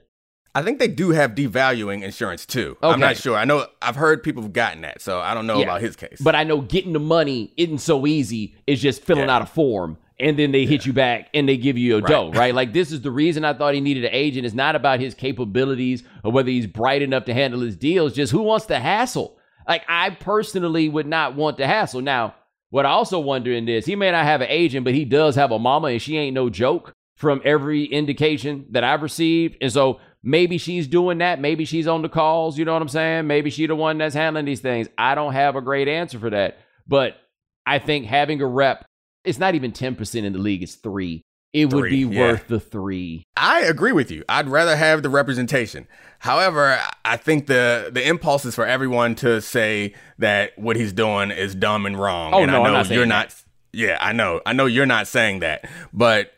[0.56, 2.78] I think they do have devaluing insurance too.
[2.82, 2.90] Okay.
[2.90, 3.36] I'm not sure.
[3.36, 5.64] I know I've heard people have gotten that, so I don't know yeah.
[5.64, 6.18] about his case.
[6.18, 8.56] But I know getting the money isn't so easy.
[8.66, 9.36] It's just filling yeah.
[9.36, 12.30] out a form and then they hit you back and they give you a dough,
[12.30, 12.54] right?
[12.54, 14.46] Like this is the reason I thought he needed an agent.
[14.46, 18.14] It's not about his capabilities or whether he's bright enough to handle his deals.
[18.14, 19.36] Just who wants to hassle?
[19.68, 22.00] Like I personally would not want to hassle.
[22.00, 22.34] Now,
[22.70, 25.34] what I also wonder in this, he may not have an agent, but he does
[25.34, 29.56] have a mama, and she ain't no joke from every indication that I've received.
[29.60, 31.40] And so maybe she's doing that.
[31.40, 32.58] Maybe she's on the calls.
[32.58, 33.26] You know what I'm saying?
[33.26, 34.88] Maybe she's the one that's handling these things.
[34.98, 37.16] I don't have a great answer for that, but
[37.64, 38.84] I think having a rep
[39.24, 41.22] it's not even 10% in the league, it's three.
[41.52, 42.20] It would be yeah.
[42.20, 43.24] worth the three.
[43.36, 44.24] I agree with you.
[44.28, 45.88] I'd rather have the representation.
[46.20, 51.30] However, I think the the impulse is for everyone to say that what he's doing
[51.30, 52.34] is dumb and wrong.
[52.34, 53.06] Oh and no, I know not you're that.
[53.06, 53.34] not.
[53.72, 54.42] Yeah, I know.
[54.44, 55.68] I know you're not saying that.
[55.94, 56.32] But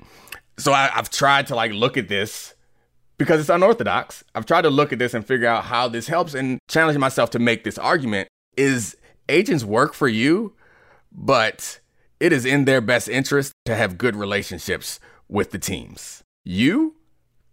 [0.56, 2.54] so I, I've tried to like look at this
[3.18, 4.24] because it's unorthodox.
[4.34, 7.30] I've tried to look at this and figure out how this helps and challenging myself
[7.30, 8.28] to make this argument.
[8.56, 8.96] Is
[9.28, 10.54] agents work for you,
[11.12, 11.80] but
[12.18, 16.22] it is in their best interest to have good relationships with the teams.
[16.44, 16.96] You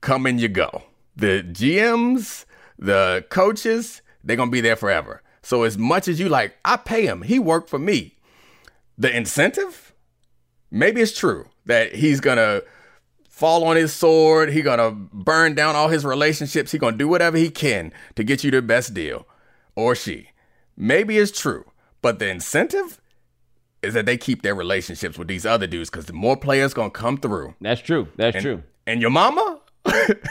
[0.01, 0.84] come and you go.
[1.15, 2.45] The GMs,
[2.80, 5.21] the coaches, they're going to be there forever.
[5.43, 7.21] So as much as you like, I pay him.
[7.21, 8.15] He worked for me.
[8.97, 9.93] The incentive,
[10.71, 12.63] maybe it's true that he's going to
[13.36, 14.50] fall on his sword.
[14.50, 16.71] He to burn down all his relationships.
[16.71, 19.28] He to do whatever he can to get you the best deal
[19.76, 20.30] or she.
[20.78, 21.65] Maybe it's true.
[22.02, 23.02] But the incentive,
[23.86, 26.89] is that they keep their relationships with these other dudes because the more players gonna
[26.89, 27.54] come through.
[27.62, 28.08] That's true.
[28.15, 28.63] That's and, true.
[28.88, 29.60] And your mama?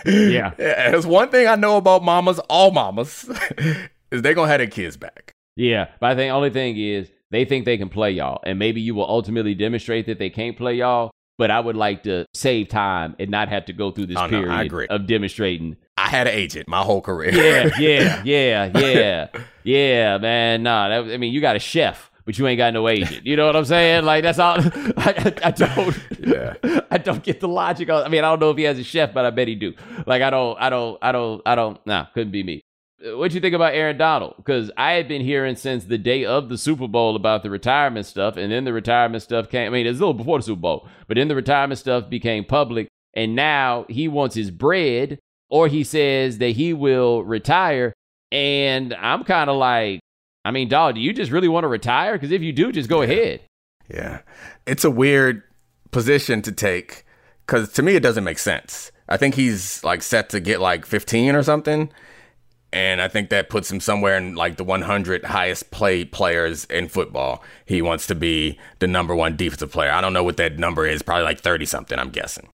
[0.05, 0.55] yeah.
[0.59, 3.31] There's one thing I know about mamas, all mamas,
[4.11, 5.31] is they gonna have their kids back.
[5.57, 5.89] Yeah.
[6.01, 8.41] But I think only thing is they think they can play y'all.
[8.45, 11.13] And maybe you will ultimately demonstrate that they can't play y'all.
[11.37, 14.29] But I would like to save time and not have to go through this oh,
[14.29, 15.77] period no, of demonstrating.
[15.97, 17.33] I had an agent my whole career.
[17.35, 19.29] Yeah, yeah, yeah, yeah,
[19.65, 20.63] yeah, man.
[20.63, 23.27] Nah, that, I mean, you got a chef but you ain't got no agent.
[23.27, 24.05] You know what I'm saying?
[24.05, 24.59] Like that's all.
[24.97, 25.99] I, I, I don't.
[26.19, 26.55] Yeah.
[26.91, 27.91] I don't get the logic.
[27.91, 29.75] I mean, I don't know if he has a chef, but I bet he do.
[30.07, 30.59] Like I don't.
[30.61, 30.99] I don't.
[31.03, 31.43] I don't.
[31.45, 31.87] I don't.
[31.87, 32.65] Nah, couldn't be me.
[33.01, 34.35] What you think about Aaron Donald?
[34.37, 38.07] Because I had been hearing since the day of the Super Bowl about the retirement
[38.07, 39.67] stuff, and then the retirement stuff came.
[39.67, 42.45] I mean, it's a little before the Super Bowl, but then the retirement stuff became
[42.45, 45.19] public, and now he wants his bread,
[45.51, 47.93] or he says that he will retire.
[48.33, 50.01] And I'm kind of like,
[50.45, 52.15] I mean, dog, do you just really want to retire?
[52.15, 53.13] Because if you do, just go yeah.
[53.13, 53.41] ahead.
[53.89, 54.21] Yeah.
[54.67, 55.43] It's a weird
[55.91, 57.05] position to take
[57.47, 58.91] because to me, it doesn't make sense.
[59.09, 61.91] I think he's like set to get like 15 or something.
[62.75, 66.89] And I think that puts him somewhere in like the 100 highest played players in
[66.89, 67.41] football.
[67.67, 69.93] He wants to be the number one defensive player.
[69.93, 72.49] I don't know what that number is, probably like 30 something, I'm guessing.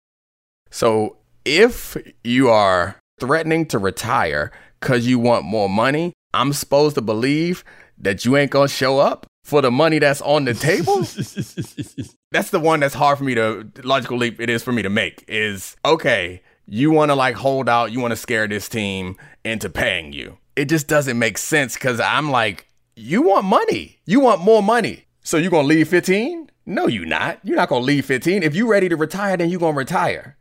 [0.72, 7.02] So if you are threatening to retire because you want more money, I'm supposed to
[7.02, 7.64] believe
[8.00, 10.98] that you ain't gonna show up for the money that's on the table?
[12.32, 14.90] that's the one that's hard for me to logical leap it is for me to
[14.90, 20.14] make is okay, you wanna like hold out, you wanna scare this team into paying
[20.14, 20.38] you.
[20.56, 24.00] It just doesn't make sense because I'm like, you want money.
[24.06, 25.06] You want more money.
[25.24, 26.50] So you're gonna leave 15?
[26.66, 27.40] No, you not.
[27.44, 28.44] You're not gonna leave 15.
[28.44, 30.38] If you ready to retire, then you gonna retire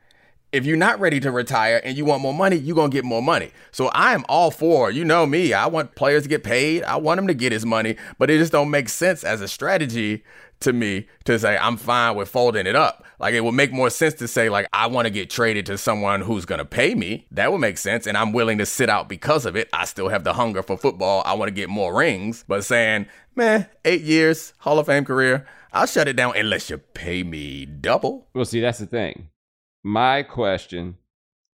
[0.53, 3.23] if you're not ready to retire and you want more money, you're to get more
[3.23, 3.51] money.
[3.73, 6.83] So I am all for, you know me, I want players to get paid.
[6.85, 9.49] I want them to get his money, but it just don't make sense as a
[9.49, 10.25] strategy
[10.61, 13.05] to me to say I'm fine with folding it up.
[13.19, 15.79] Like it would make more sense to say like I want to get traded to
[15.79, 17.27] someone who's going to pay me.
[17.31, 19.69] That would make sense and I'm willing to sit out because of it.
[19.73, 21.23] I still have the hunger for football.
[21.25, 25.47] I want to get more rings, but saying, "Man, 8 years, Hall of Fame career,
[25.73, 29.29] I'll shut it down unless you pay me double." Well, see, that's the thing
[29.87, 30.97] my question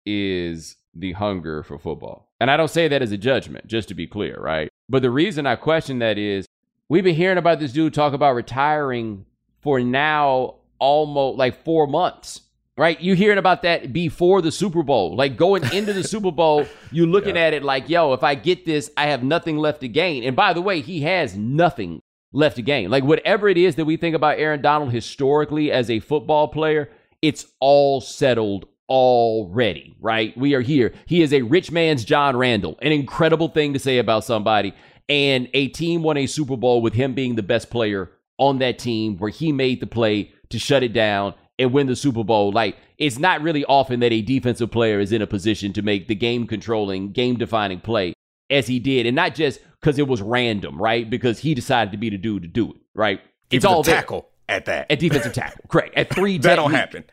[0.06, 2.30] is the hunger for football.
[2.40, 4.70] And I don't say that as a judgment, just to be clear, right?
[4.88, 6.46] But the reason I question that is
[6.92, 9.24] we've been hearing about this dude talk about retiring
[9.62, 12.42] for now almost like four months,
[12.76, 13.00] right?
[13.00, 17.06] You hearing about that before the Super Bowl, like going into the Super Bowl, you
[17.06, 17.44] looking yeah.
[17.44, 20.22] at it like, yo, if I get this, I have nothing left to gain.
[20.22, 22.90] And by the way, he has nothing left to gain.
[22.90, 26.90] Like whatever it is that we think about Aaron Donald historically as a football player,
[27.22, 30.36] it's all settled already, right?
[30.36, 30.92] We are here.
[31.06, 32.78] He is a rich man's John Randle.
[32.82, 34.74] an incredible thing to say about somebody.
[35.12, 38.78] And a team won a Super Bowl with him being the best player on that
[38.78, 42.50] team where he made the play to shut it down and win the Super Bowl.
[42.50, 46.08] Like, it's not really often that a defensive player is in a position to make
[46.08, 48.14] the game controlling, game defining play
[48.48, 49.04] as he did.
[49.04, 51.08] And not just because it was random, right?
[51.08, 53.20] Because he decided to be the dude to do it, right?
[53.50, 54.90] It's all tackle at that.
[54.90, 55.94] At defensive tackle, correct.
[55.94, 57.04] At three, that don't happen.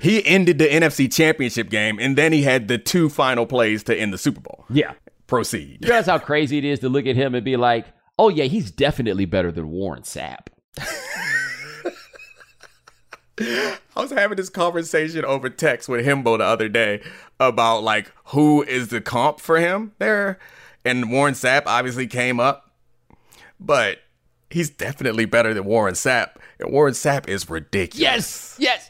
[0.00, 3.96] he ended the NFC Championship game, and then he had the two final plays to
[3.96, 4.66] end the Super Bowl.
[4.70, 4.92] Yeah,
[5.30, 5.78] proceed.
[5.80, 7.86] You realize how crazy it is to look at him and be like,
[8.18, 10.48] "Oh yeah, he's definitely better than Warren Sapp."
[13.96, 17.02] I was having this conversation over text with Himbo the other day
[17.38, 20.38] about like who is the comp for him there,
[20.84, 22.70] and Warren Sapp obviously came up,
[23.58, 23.98] but
[24.50, 28.00] he's definitely better than Warren Sapp, and Warren Sapp is ridiculous.
[28.00, 28.89] Yes, yes.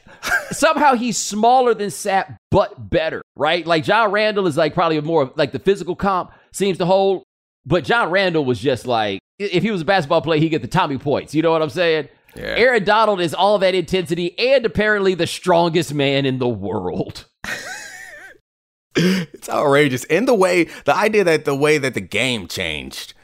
[0.51, 3.67] Somehow he's smaller than Sapp, but better, right?
[3.67, 7.23] Like John Randle is like probably more like the physical comp seems to hold,
[7.65, 10.69] but John Randle was just like if he was a basketball player, he'd get the
[10.69, 11.35] Tommy points.
[11.35, 12.09] You know what I'm saying?
[12.37, 12.55] Yeah.
[12.57, 17.27] Aaron Donald is all that intensity and apparently the strongest man in the world.
[18.97, 20.05] it's outrageous.
[20.05, 23.15] And the way, the idea that the way that the game changed,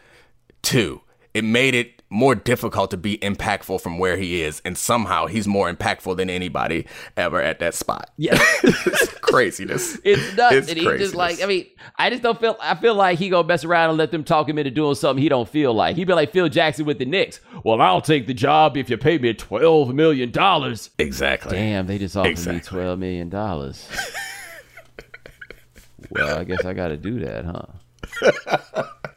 [0.62, 1.02] too,
[1.34, 5.46] it made it more difficult to be impactful from where he is, and somehow he's
[5.46, 6.86] more impactful than anybody
[7.16, 8.10] ever at that spot.
[8.16, 9.98] Yeah, it's craziness.
[10.06, 10.54] It's nuts.
[10.54, 12.56] It's and he just like, I mean, I just don't feel.
[12.60, 15.20] I feel like he gonna mess around and let them talk him into doing something
[15.20, 15.96] he don't feel like.
[15.96, 17.40] He'd be like Phil Jackson with the Knicks.
[17.64, 20.90] Well, I'll take the job if you pay me twelve million dollars.
[20.98, 21.56] Exactly.
[21.56, 22.54] Damn, they just offered exactly.
[22.54, 23.88] me twelve million dollars.
[26.10, 27.66] well, I guess I got to do that, huh?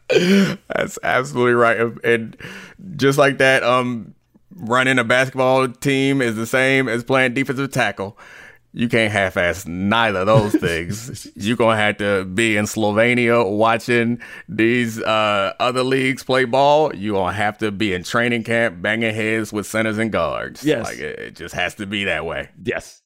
[0.67, 1.77] That's absolutely right.
[2.03, 2.35] And
[2.95, 4.15] just like that, um,
[4.55, 8.17] running a basketball team is the same as playing defensive tackle.
[8.71, 11.27] You can't half-ass neither of those things.
[11.35, 16.95] You're gonna have to be in Slovenia watching these uh, other leagues play ball.
[16.95, 20.63] You gonna have to be in training camp banging heads with centers and guards.
[20.63, 22.49] Yes, like it, it just has to be that way.
[22.63, 23.01] Yes.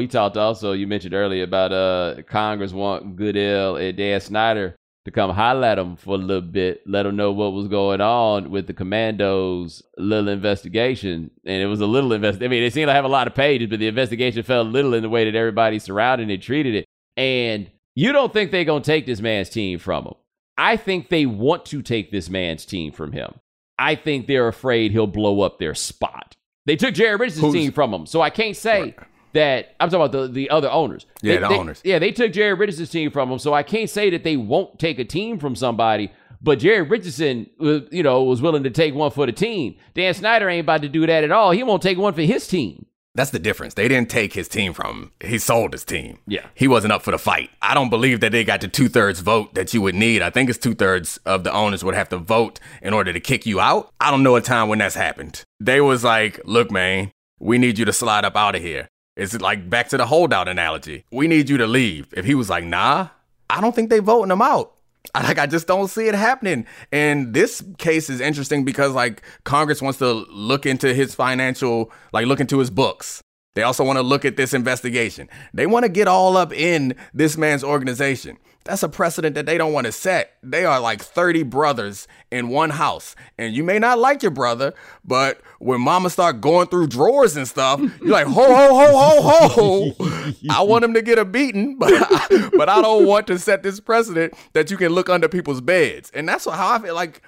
[0.00, 4.74] We talked also, you mentioned earlier about uh Congress want Goodell and Dan Snyder
[5.04, 8.50] to come highlight them for a little bit, let them know what was going on
[8.50, 11.30] with the Commanders' little investigation.
[11.44, 12.42] And it was a little invest.
[12.42, 14.94] I mean, it seemed to have a lot of pages, but the investigation fell little
[14.94, 16.86] in the way that everybody surrounding it treated it.
[17.18, 20.14] And you don't think they're going to take this man's team from him.
[20.56, 23.34] I think they want to take this man's team from him.
[23.78, 26.36] I think they're afraid he'll blow up their spot.
[26.64, 28.98] They took Jerry Richardson's team from him, so I can't say right
[29.32, 31.06] that I'm talking about the, the other owners.
[31.22, 31.80] Yeah, they, the they, owners.
[31.84, 34.78] Yeah, they took Jerry Richardson's team from him, so I can't say that they won't
[34.78, 36.12] take a team from somebody.
[36.42, 39.76] But Jerry Richardson, uh, you know, was willing to take one for the team.
[39.94, 41.50] Dan Snyder ain't about to do that at all.
[41.50, 42.86] He won't take one for his team.
[43.14, 43.74] That's the difference.
[43.74, 45.12] They didn't take his team from him.
[45.20, 46.20] He sold his team.
[46.26, 46.46] Yeah.
[46.54, 47.50] He wasn't up for the fight.
[47.60, 50.22] I don't believe that they got the two thirds vote that you would need.
[50.22, 53.20] I think it's two thirds of the owners would have to vote in order to
[53.20, 53.92] kick you out.
[54.00, 55.42] I don't know a time when that's happened.
[55.58, 57.10] They was like, look, man,
[57.40, 58.88] we need you to slide up out of here.
[59.20, 61.04] It's like back to the holdout analogy.
[61.12, 62.08] We need you to leave.
[62.16, 63.08] If he was like, nah,
[63.50, 64.72] I don't think they voting him out.
[65.14, 66.66] Like I just don't see it happening.
[66.92, 72.26] And this case is interesting because like Congress wants to look into his financial, like
[72.26, 73.22] look into his books.
[73.54, 75.28] They also want to look at this investigation.
[75.52, 78.38] They want to get all up in this man's organization.
[78.64, 80.34] That's a precedent that they don't want to set.
[80.42, 83.16] They are like 30 brothers in one house.
[83.38, 87.48] And you may not like your brother, but when mama start going through drawers and
[87.48, 90.32] stuff, you're like, ho, ho, ho, ho, ho.
[90.50, 93.62] I want him to get a beating, but I, but I don't want to set
[93.62, 96.10] this precedent that you can look under people's beds.
[96.12, 97.22] And that's how I feel like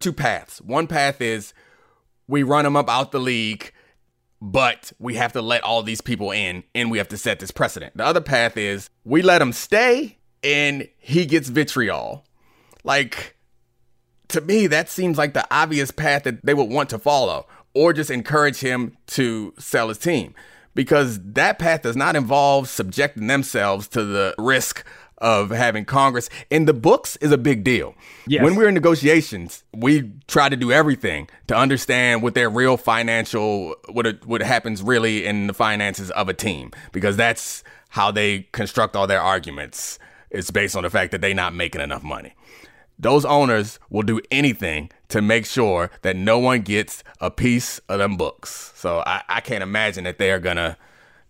[0.00, 0.62] two paths.
[0.62, 1.52] One path is
[2.28, 3.72] we run them up out the league
[4.40, 7.50] but we have to let all these people in and we have to set this
[7.50, 7.96] precedent.
[7.96, 12.24] The other path is we let them stay and he gets vitriol.
[12.84, 13.36] Like,
[14.28, 17.92] to me, that seems like the obvious path that they would want to follow, or
[17.92, 20.34] just encourage him to sell his team.
[20.74, 24.84] Because that path does not involve subjecting themselves to the risk
[25.18, 26.28] of having Congress.
[26.50, 27.94] In the books is a big deal.
[28.26, 28.42] Yes.
[28.42, 33.74] When we're in negotiations, we try to do everything to understand what their real financial
[33.88, 38.96] what what happens really in the finances of a team because that's how they construct
[38.96, 39.98] all their arguments
[40.36, 42.34] it's based on the fact that they're not making enough money.
[42.98, 47.98] Those owners will do anything to make sure that no one gets a piece of
[47.98, 48.72] them books.
[48.74, 50.78] So I, I can't imagine that they're gonna.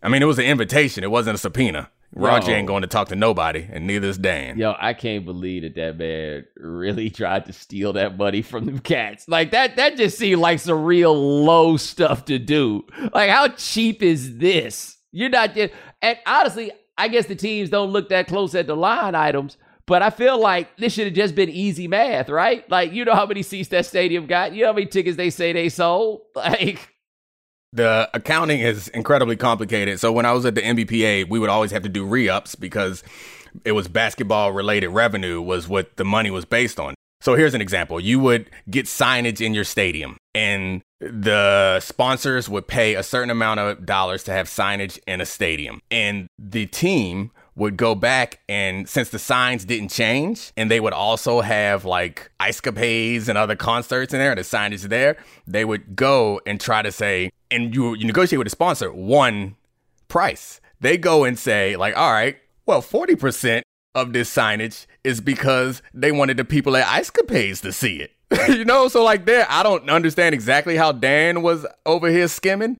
[0.02, 1.02] I mean, it was an invitation.
[1.02, 1.90] It wasn't a subpoena.
[2.14, 4.56] Roger ain't going to talk to nobody, and neither is Dan.
[4.56, 8.78] Yo, I can't believe that that man really tried to steal that money from them
[8.78, 9.28] cats.
[9.28, 12.84] Like that, that just seemed like some real low stuff to do.
[13.12, 14.96] Like, how cheap is this?
[15.12, 18.76] You're not just, and honestly, I guess the teams don't look that close at the
[18.76, 22.68] line items, but I feel like this should have just been easy math, right?
[22.70, 24.52] Like, you know how many seats that stadium got?
[24.52, 26.22] You know how many tickets they say they sold?
[26.34, 26.92] Like,
[27.72, 30.00] the accounting is incredibly complicated.
[30.00, 33.02] So when I was at the NBPA, we would always have to do re-ups because
[33.64, 36.94] it was basketball related revenue was what the money was based on.
[37.20, 37.98] So here's an example.
[37.98, 43.60] You would get signage in your stadium and the sponsors would pay a certain amount
[43.60, 45.80] of dollars to have signage in a stadium.
[45.90, 50.92] And the team would go back and since the signs didn't change and they would
[50.92, 55.64] also have like ice capades and other concerts in there, and the signage there, they
[55.64, 59.56] would go and try to say, and you, you negotiate with a sponsor one
[60.08, 60.60] price.
[60.80, 62.36] They go and say, like, all right,
[62.66, 63.62] well, 40%
[63.96, 68.12] of this signage is because they wanted the people at Ice Capades to see it.
[68.48, 72.76] you know, so like there, I don't understand exactly how Dan was over here skimming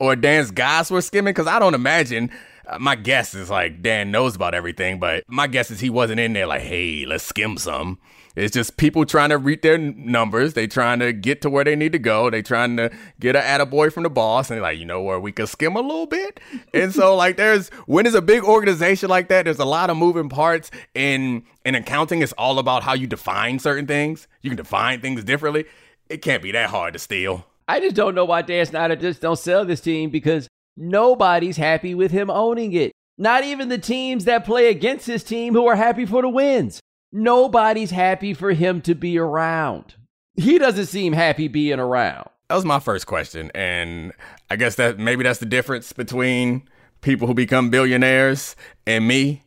[0.00, 2.30] or Dan's guys were skimming because I don't imagine
[2.66, 6.20] uh, my guess is like Dan knows about everything, but my guess is he wasn't
[6.20, 7.98] in there like, hey, let's skim some.
[8.38, 10.54] It's just people trying to read their numbers.
[10.54, 12.30] They trying to get to where they need to go.
[12.30, 15.18] They trying to get an attaboy from the boss, and they're like, you know where
[15.18, 16.38] we could skim a little bit.
[16.72, 19.96] and so like, there's when it's a big organization like that, there's a lot of
[19.96, 20.70] moving parts.
[20.94, 24.28] In in accounting, it's all about how you define certain things.
[24.42, 25.64] You can define things differently.
[26.08, 27.44] It can't be that hard to steal.
[27.66, 31.94] I just don't know why Dan Snyder just don't sell this team because nobody's happy
[31.94, 32.92] with him owning it.
[33.18, 36.80] Not even the teams that play against his team who are happy for the wins.
[37.12, 39.94] Nobody's happy for him to be around.
[40.36, 42.28] He doesn't seem happy being around.
[42.48, 43.50] That was my first question.
[43.54, 44.12] And
[44.50, 46.68] I guess that maybe that's the difference between
[47.00, 48.56] people who become billionaires
[48.86, 49.42] and me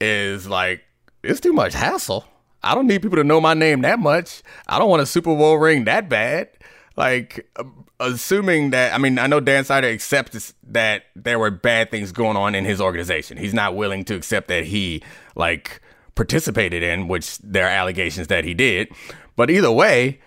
[0.00, 0.82] is like,
[1.22, 2.24] it's too much hassle.
[2.62, 4.42] I don't need people to know my name that much.
[4.66, 6.48] I don't want a Super Bowl ring that bad.
[6.96, 7.50] Like,
[7.98, 12.36] assuming that, I mean, I know Dan Snyder accepts that there were bad things going
[12.36, 13.36] on in his organization.
[13.36, 15.02] He's not willing to accept that he,
[15.34, 15.80] like,
[16.14, 18.88] participated in, which there are allegations that he did.
[19.36, 20.20] But either way,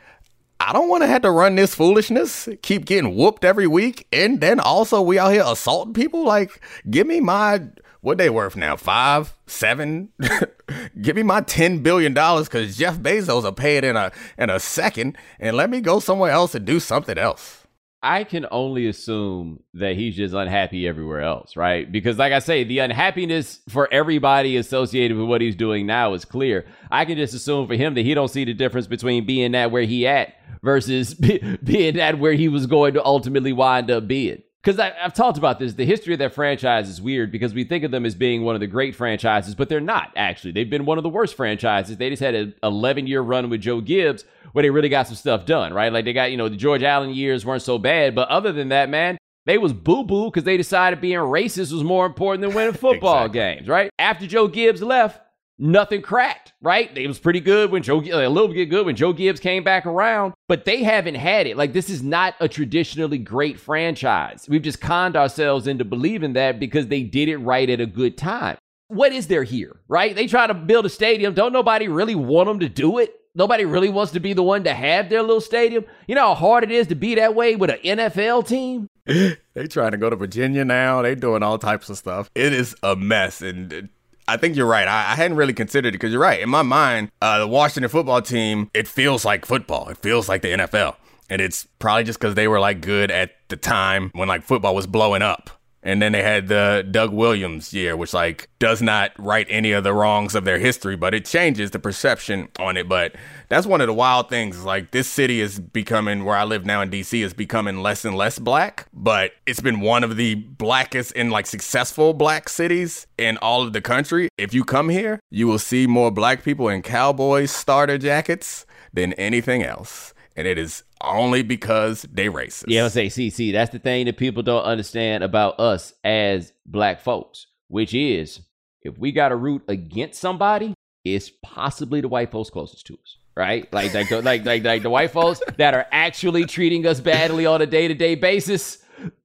[0.59, 4.41] I don't want to have to run this foolishness, keep getting whooped every week, and
[4.41, 6.23] then also we out here assaulting people.
[6.25, 7.61] Like, give me my
[8.01, 8.75] what they worth now?
[8.75, 10.09] Five, seven?
[11.01, 14.49] give me my ten billion dollars because Jeff Bezos will pay it in a in
[14.49, 17.66] a second, and let me go somewhere else and do something else.
[18.03, 21.91] I can only assume that he's just unhappy everywhere else, right?
[21.91, 26.23] Because, like I say, the unhappiness for everybody associated with what he's doing now is
[26.23, 26.65] clear.
[26.91, 29.71] I can just assume for him that he don't see the difference between being that
[29.71, 34.07] where he at versus be, being that where he was going to ultimately wind up
[34.07, 34.43] being.
[34.67, 37.85] Because I've talked about this, the history of that franchise is weird because we think
[37.85, 40.51] of them as being one of the great franchises, but they're not actually.
[40.51, 41.95] They've been one of the worst franchises.
[41.95, 45.15] They just had an 11 year run with Joe Gibbs where they really got some
[45.15, 45.93] stuff done, right?
[45.93, 48.67] Like they got, you know, the George Allen years weren't so bad, but other than
[48.67, 52.53] that, man, they was boo boo because they decided being racist was more important than
[52.53, 53.39] winning football exactly.
[53.39, 53.89] games, right?
[53.97, 55.21] After Joe Gibbs left,
[55.59, 56.95] nothing cracked, right?
[56.97, 59.85] It was pretty good when Joe, a little bit good when Joe Gibbs came back
[59.85, 61.57] around, but they haven't had it.
[61.57, 64.45] Like this is not a traditionally great franchise.
[64.47, 68.17] We've just conned ourselves into believing that because they did it right at a good
[68.17, 68.57] time.
[68.89, 70.15] What is there here, right?
[70.15, 71.33] They try to build a stadium.
[71.33, 73.13] Don't nobody really want them to do it?
[73.35, 75.85] Nobody really wants to be the one to have their little stadium.
[76.07, 78.87] You know how hard it is to be that way with an NFL team?
[79.05, 81.03] they trying to go to Virginia now.
[81.03, 82.31] They doing all types of stuff.
[82.33, 83.43] It is a mess.
[83.43, 83.89] And
[84.27, 84.87] I think you're right.
[84.87, 86.41] I, I hadn't really considered it because you're right.
[86.41, 89.87] In my mind, uh, the Washington football team, it feels like football.
[89.89, 90.95] It feels like the NFL.
[91.29, 94.75] And it's probably just because they were like good at the time when like football
[94.75, 95.49] was blowing up.
[95.87, 99.85] And then they had the Doug Williams year, which like does not right any of
[99.85, 102.89] the wrongs of their history, but it changes the perception on it.
[102.89, 103.15] But
[103.47, 104.65] that's one of the wild things.
[104.65, 108.17] Like this city is becoming where I live now in DC is becoming less and
[108.17, 113.37] less black, but it's been one of the blackest and like successful black cities in
[113.37, 114.27] all of the country.
[114.37, 119.13] If you come here, you will see more black people in cowboys starter jackets than
[119.13, 122.65] anything else and it is only because they racist.
[122.67, 126.53] Yeah, I say, see, see, that's the thing that people don't understand about us as
[126.65, 128.41] black folks, which is
[128.83, 133.17] if we got to root against somebody, it's possibly the white folks closest to us.
[133.35, 137.45] Right, like like like like like the white folks that are actually treating us badly
[137.45, 138.79] on a day to day basis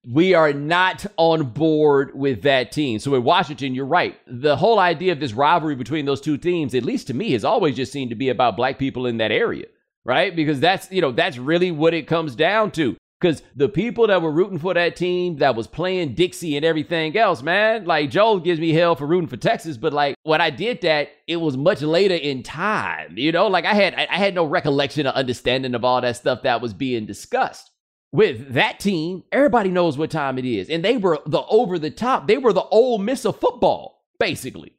[0.07, 2.99] we are not on board with that team.
[2.99, 4.19] So in Washington, you're right.
[4.27, 7.43] The whole idea of this rivalry between those two teams, at least to me, has
[7.43, 9.65] always just seemed to be about black people in that area
[10.05, 10.35] right?
[10.35, 12.97] Because that's, you know, that's really what it comes down to.
[13.23, 17.17] Because the people that were rooting for that team that was playing Dixie and everything
[17.17, 20.51] else, man, like Joel gives me hell for rooting for Texas, but like when I
[20.51, 24.35] did that, it was much later in time, you know, like I had I had
[24.35, 27.71] no recollection or understanding of all that stuff that was being discussed.
[28.11, 31.91] With that team, everybody knows what time it is, and they were the over the
[31.91, 32.27] top.
[32.27, 34.75] They were the Ole Miss of football, basically,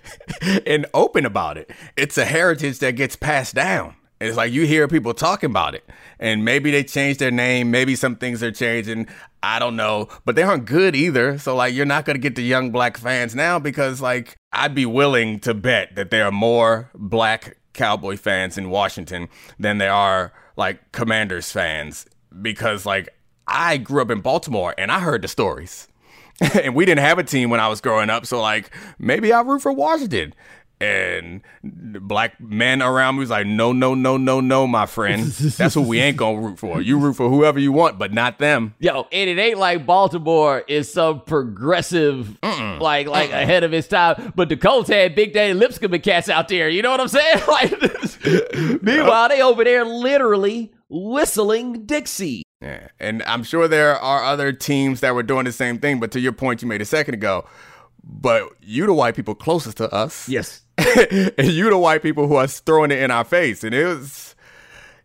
[0.40, 1.68] and open about it.
[1.96, 3.96] It's a heritage that gets passed down.
[4.20, 5.88] It's like you hear people talking about it,
[6.18, 7.70] and maybe they changed their name.
[7.70, 9.06] Maybe some things are changing.
[9.42, 11.38] I don't know, but they aren't good either.
[11.38, 14.86] So like, you're not gonna get the young black fans now because like, I'd be
[14.86, 20.32] willing to bet that there are more black Cowboy fans in Washington than there are
[20.56, 22.06] like Commanders fans
[22.42, 23.08] because like
[23.46, 25.88] I grew up in Baltimore and I heard the stories.
[26.62, 28.26] and we didn't have a team when I was growing up.
[28.26, 30.34] So like maybe I root for Washington.
[30.80, 35.24] And black men around me was like, no, no, no, no, no, my friend.
[35.24, 36.80] That's what we ain't gonna root for.
[36.80, 38.74] You root for whoever you want, but not them.
[38.78, 42.80] Yo, and it ain't like Baltimore is some progressive, Mm-mm.
[42.80, 43.42] like like Mm-mm.
[43.42, 44.32] ahead of its time.
[44.36, 46.68] But the Colts had Big Daddy Lipscomb and cats out there.
[46.68, 47.42] You know what I'm saying?
[47.48, 47.72] Like,
[48.82, 52.42] meanwhile, they over there literally whistling Dixie.
[52.60, 55.98] Yeah, and I'm sure there are other teams that were doing the same thing.
[55.98, 57.46] But to your point you made a second ago,
[58.04, 60.28] but you the white people closest to us.
[60.28, 60.62] Yes.
[61.38, 63.64] and you the white people who are throwing it in our face.
[63.64, 64.34] And it was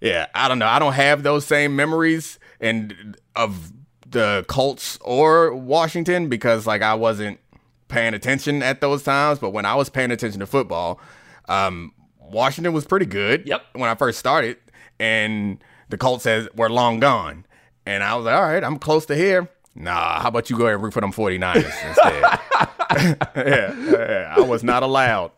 [0.02, 0.68] yeah, I don't know.
[0.68, 3.72] I don't have those same memories and of
[4.06, 7.40] the Colts or Washington because like I wasn't
[7.88, 9.40] paying attention at those times.
[9.40, 11.00] But when I was paying attention to football,
[11.48, 13.48] um, Washington was pretty good.
[13.48, 13.64] Yep.
[13.74, 14.58] When I first started,
[15.00, 17.46] and the Colts says were long gone,
[17.86, 19.50] and I was like, all right, I'm close to here.
[19.76, 22.40] Nah, how about you go ahead and root for them 49ers instead?
[23.36, 25.32] yeah, yeah, I was not allowed.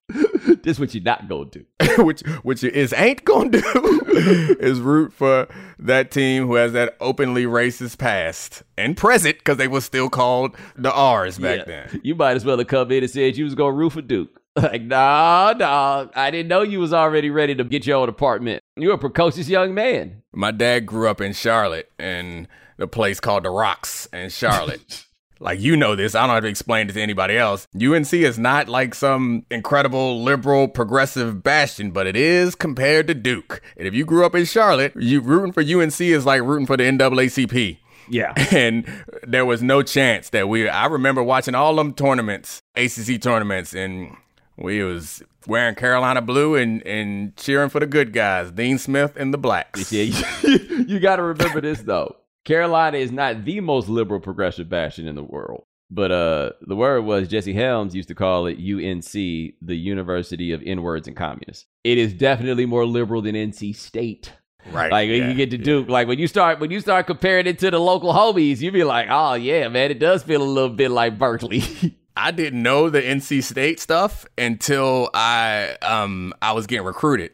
[0.63, 1.65] this what you not gonna do.
[2.03, 5.47] which which is ain't gonna do is root for
[5.79, 10.55] that team who has that openly racist past and present because they were still called
[10.75, 11.63] the R's back yeah.
[11.65, 12.01] then.
[12.03, 14.41] You might as well have come in and said you was gonna root for Duke.
[14.57, 16.07] Like, nah, nah.
[16.15, 18.63] I didn't know you was already ready to get your own apartment.
[18.77, 20.23] You're a precocious young man.
[20.33, 22.47] My dad grew up in Charlotte and
[22.78, 25.05] the place called the Rocks in Charlotte.
[25.39, 27.67] like you know this, I don't have to explain it to anybody else.
[27.76, 33.61] UNC is not like some incredible liberal progressive bastion, but it is compared to Duke.
[33.78, 36.78] And if you grew up in Charlotte, you rooting for UNC is like rooting for
[36.78, 37.80] the NAACP.
[38.09, 38.34] Yeah.
[38.51, 38.88] And
[39.23, 44.15] there was no chance that we I remember watching all them tournaments, ACC tournaments and
[44.57, 49.34] we was wearing Carolina blue and, and cheering for the good guys, Dean Smith and
[49.34, 49.91] the Blacks.
[49.91, 50.03] Yeah,
[50.43, 52.15] you, you got to remember this though.
[52.45, 55.65] Carolina is not the most liberal progressive bastion in the world.
[55.91, 60.63] But uh, the word was Jesse Helms used to call it UNC, the University of
[60.65, 61.67] N-words and Communists.
[61.83, 64.33] It is definitely more liberal than NC State.
[64.71, 64.91] Right.
[64.91, 65.93] Like when yeah, you get to Duke, yeah.
[65.93, 68.83] like when you start when you start comparing it to the local homies, you be
[68.83, 71.63] like, oh yeah, man, it does feel a little bit like Berkeley.
[72.17, 77.31] I didn't know the NC State stuff until I um I was getting recruited.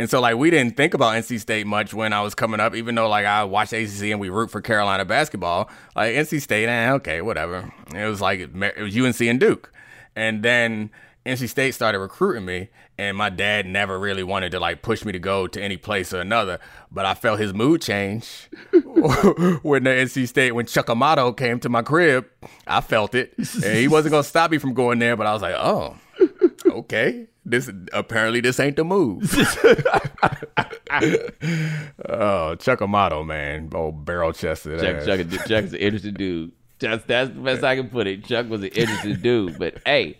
[0.00, 2.74] And so like we didn't think about NC State much when I was coming up,
[2.74, 5.68] even though like I watched ACC and we root for Carolina basketball.
[5.94, 7.70] Like NC State, eh, okay, whatever.
[7.94, 9.70] It was like it was UNC and Duke,
[10.16, 10.90] and then
[11.26, 15.12] NC State started recruiting me, and my dad never really wanted to like push me
[15.12, 16.60] to go to any place or another.
[16.90, 21.68] But I felt his mood change when the NC State when Chuck Amato came to
[21.68, 22.24] my crib.
[22.66, 25.14] I felt it, and he wasn't gonna stop me from going there.
[25.14, 25.98] But I was like, oh,
[26.66, 29.22] okay this apparently this ain't the move.
[32.08, 34.80] oh, Chuck Amato, man, old barrel chested.
[34.80, 36.52] Chuck, Chuck, Chuck's an interesting dude.
[36.78, 38.24] Just that's the best I can put it.
[38.24, 40.18] Chuck was an interesting dude, but hey,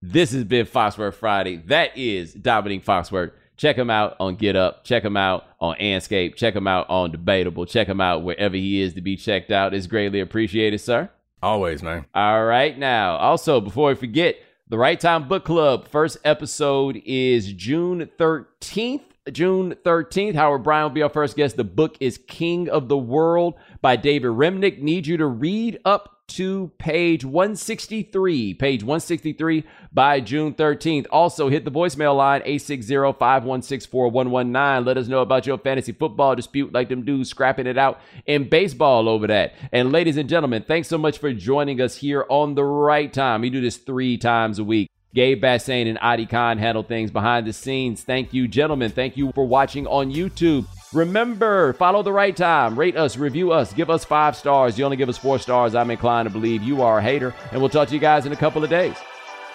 [0.00, 1.56] this has been Foxworth Friday.
[1.66, 3.32] That is Domonique Foxworth.
[3.56, 4.84] Check him out on Get Up.
[4.84, 6.36] Check him out on Andscape.
[6.36, 7.66] Check him out on Debatable.
[7.66, 9.74] Check him out wherever he is to be checked out.
[9.74, 11.10] It's greatly appreciated, sir.
[11.42, 12.06] Always, man.
[12.14, 13.16] All right, now.
[13.16, 14.36] Also, before we forget,
[14.70, 19.00] the Right Time Book Club first episode is June 13th.
[19.32, 20.34] June 13th.
[20.34, 21.56] Howard Bryant will be our first guest.
[21.56, 24.80] The book is King of the World by David Remnick.
[24.80, 31.06] Need you to read up to page 163, page 163 by June 13th.
[31.10, 34.86] Also, hit the voicemail line 860-516-4119.
[34.86, 38.48] Let us know about your fantasy football dispute like them dudes scrapping it out in
[38.48, 39.54] baseball over that.
[39.72, 43.40] And ladies and gentlemen, thanks so much for joining us here on the right time.
[43.40, 44.88] We do this three times a week.
[45.14, 48.02] Gabe Bassane and Adi Khan handle things behind the scenes.
[48.02, 48.90] Thank you, gentlemen.
[48.90, 50.66] Thank you for watching on YouTube.
[50.92, 52.78] Remember, follow the right time.
[52.78, 54.78] Rate us, review us, give us five stars.
[54.78, 55.74] You only give us four stars.
[55.74, 57.34] I'm inclined to believe you are a hater.
[57.52, 58.96] And we'll talk to you guys in a couple of days.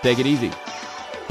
[0.02, 0.52] Take it easy.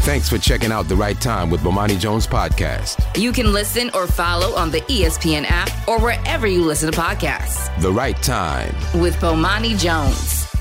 [0.01, 3.17] Thanks for checking out The Right Time with Bomani Jones Podcast.
[3.17, 7.71] You can listen or follow on the ESPN app or wherever you listen to podcasts.
[7.81, 10.52] The Right Time with Bomani Jones.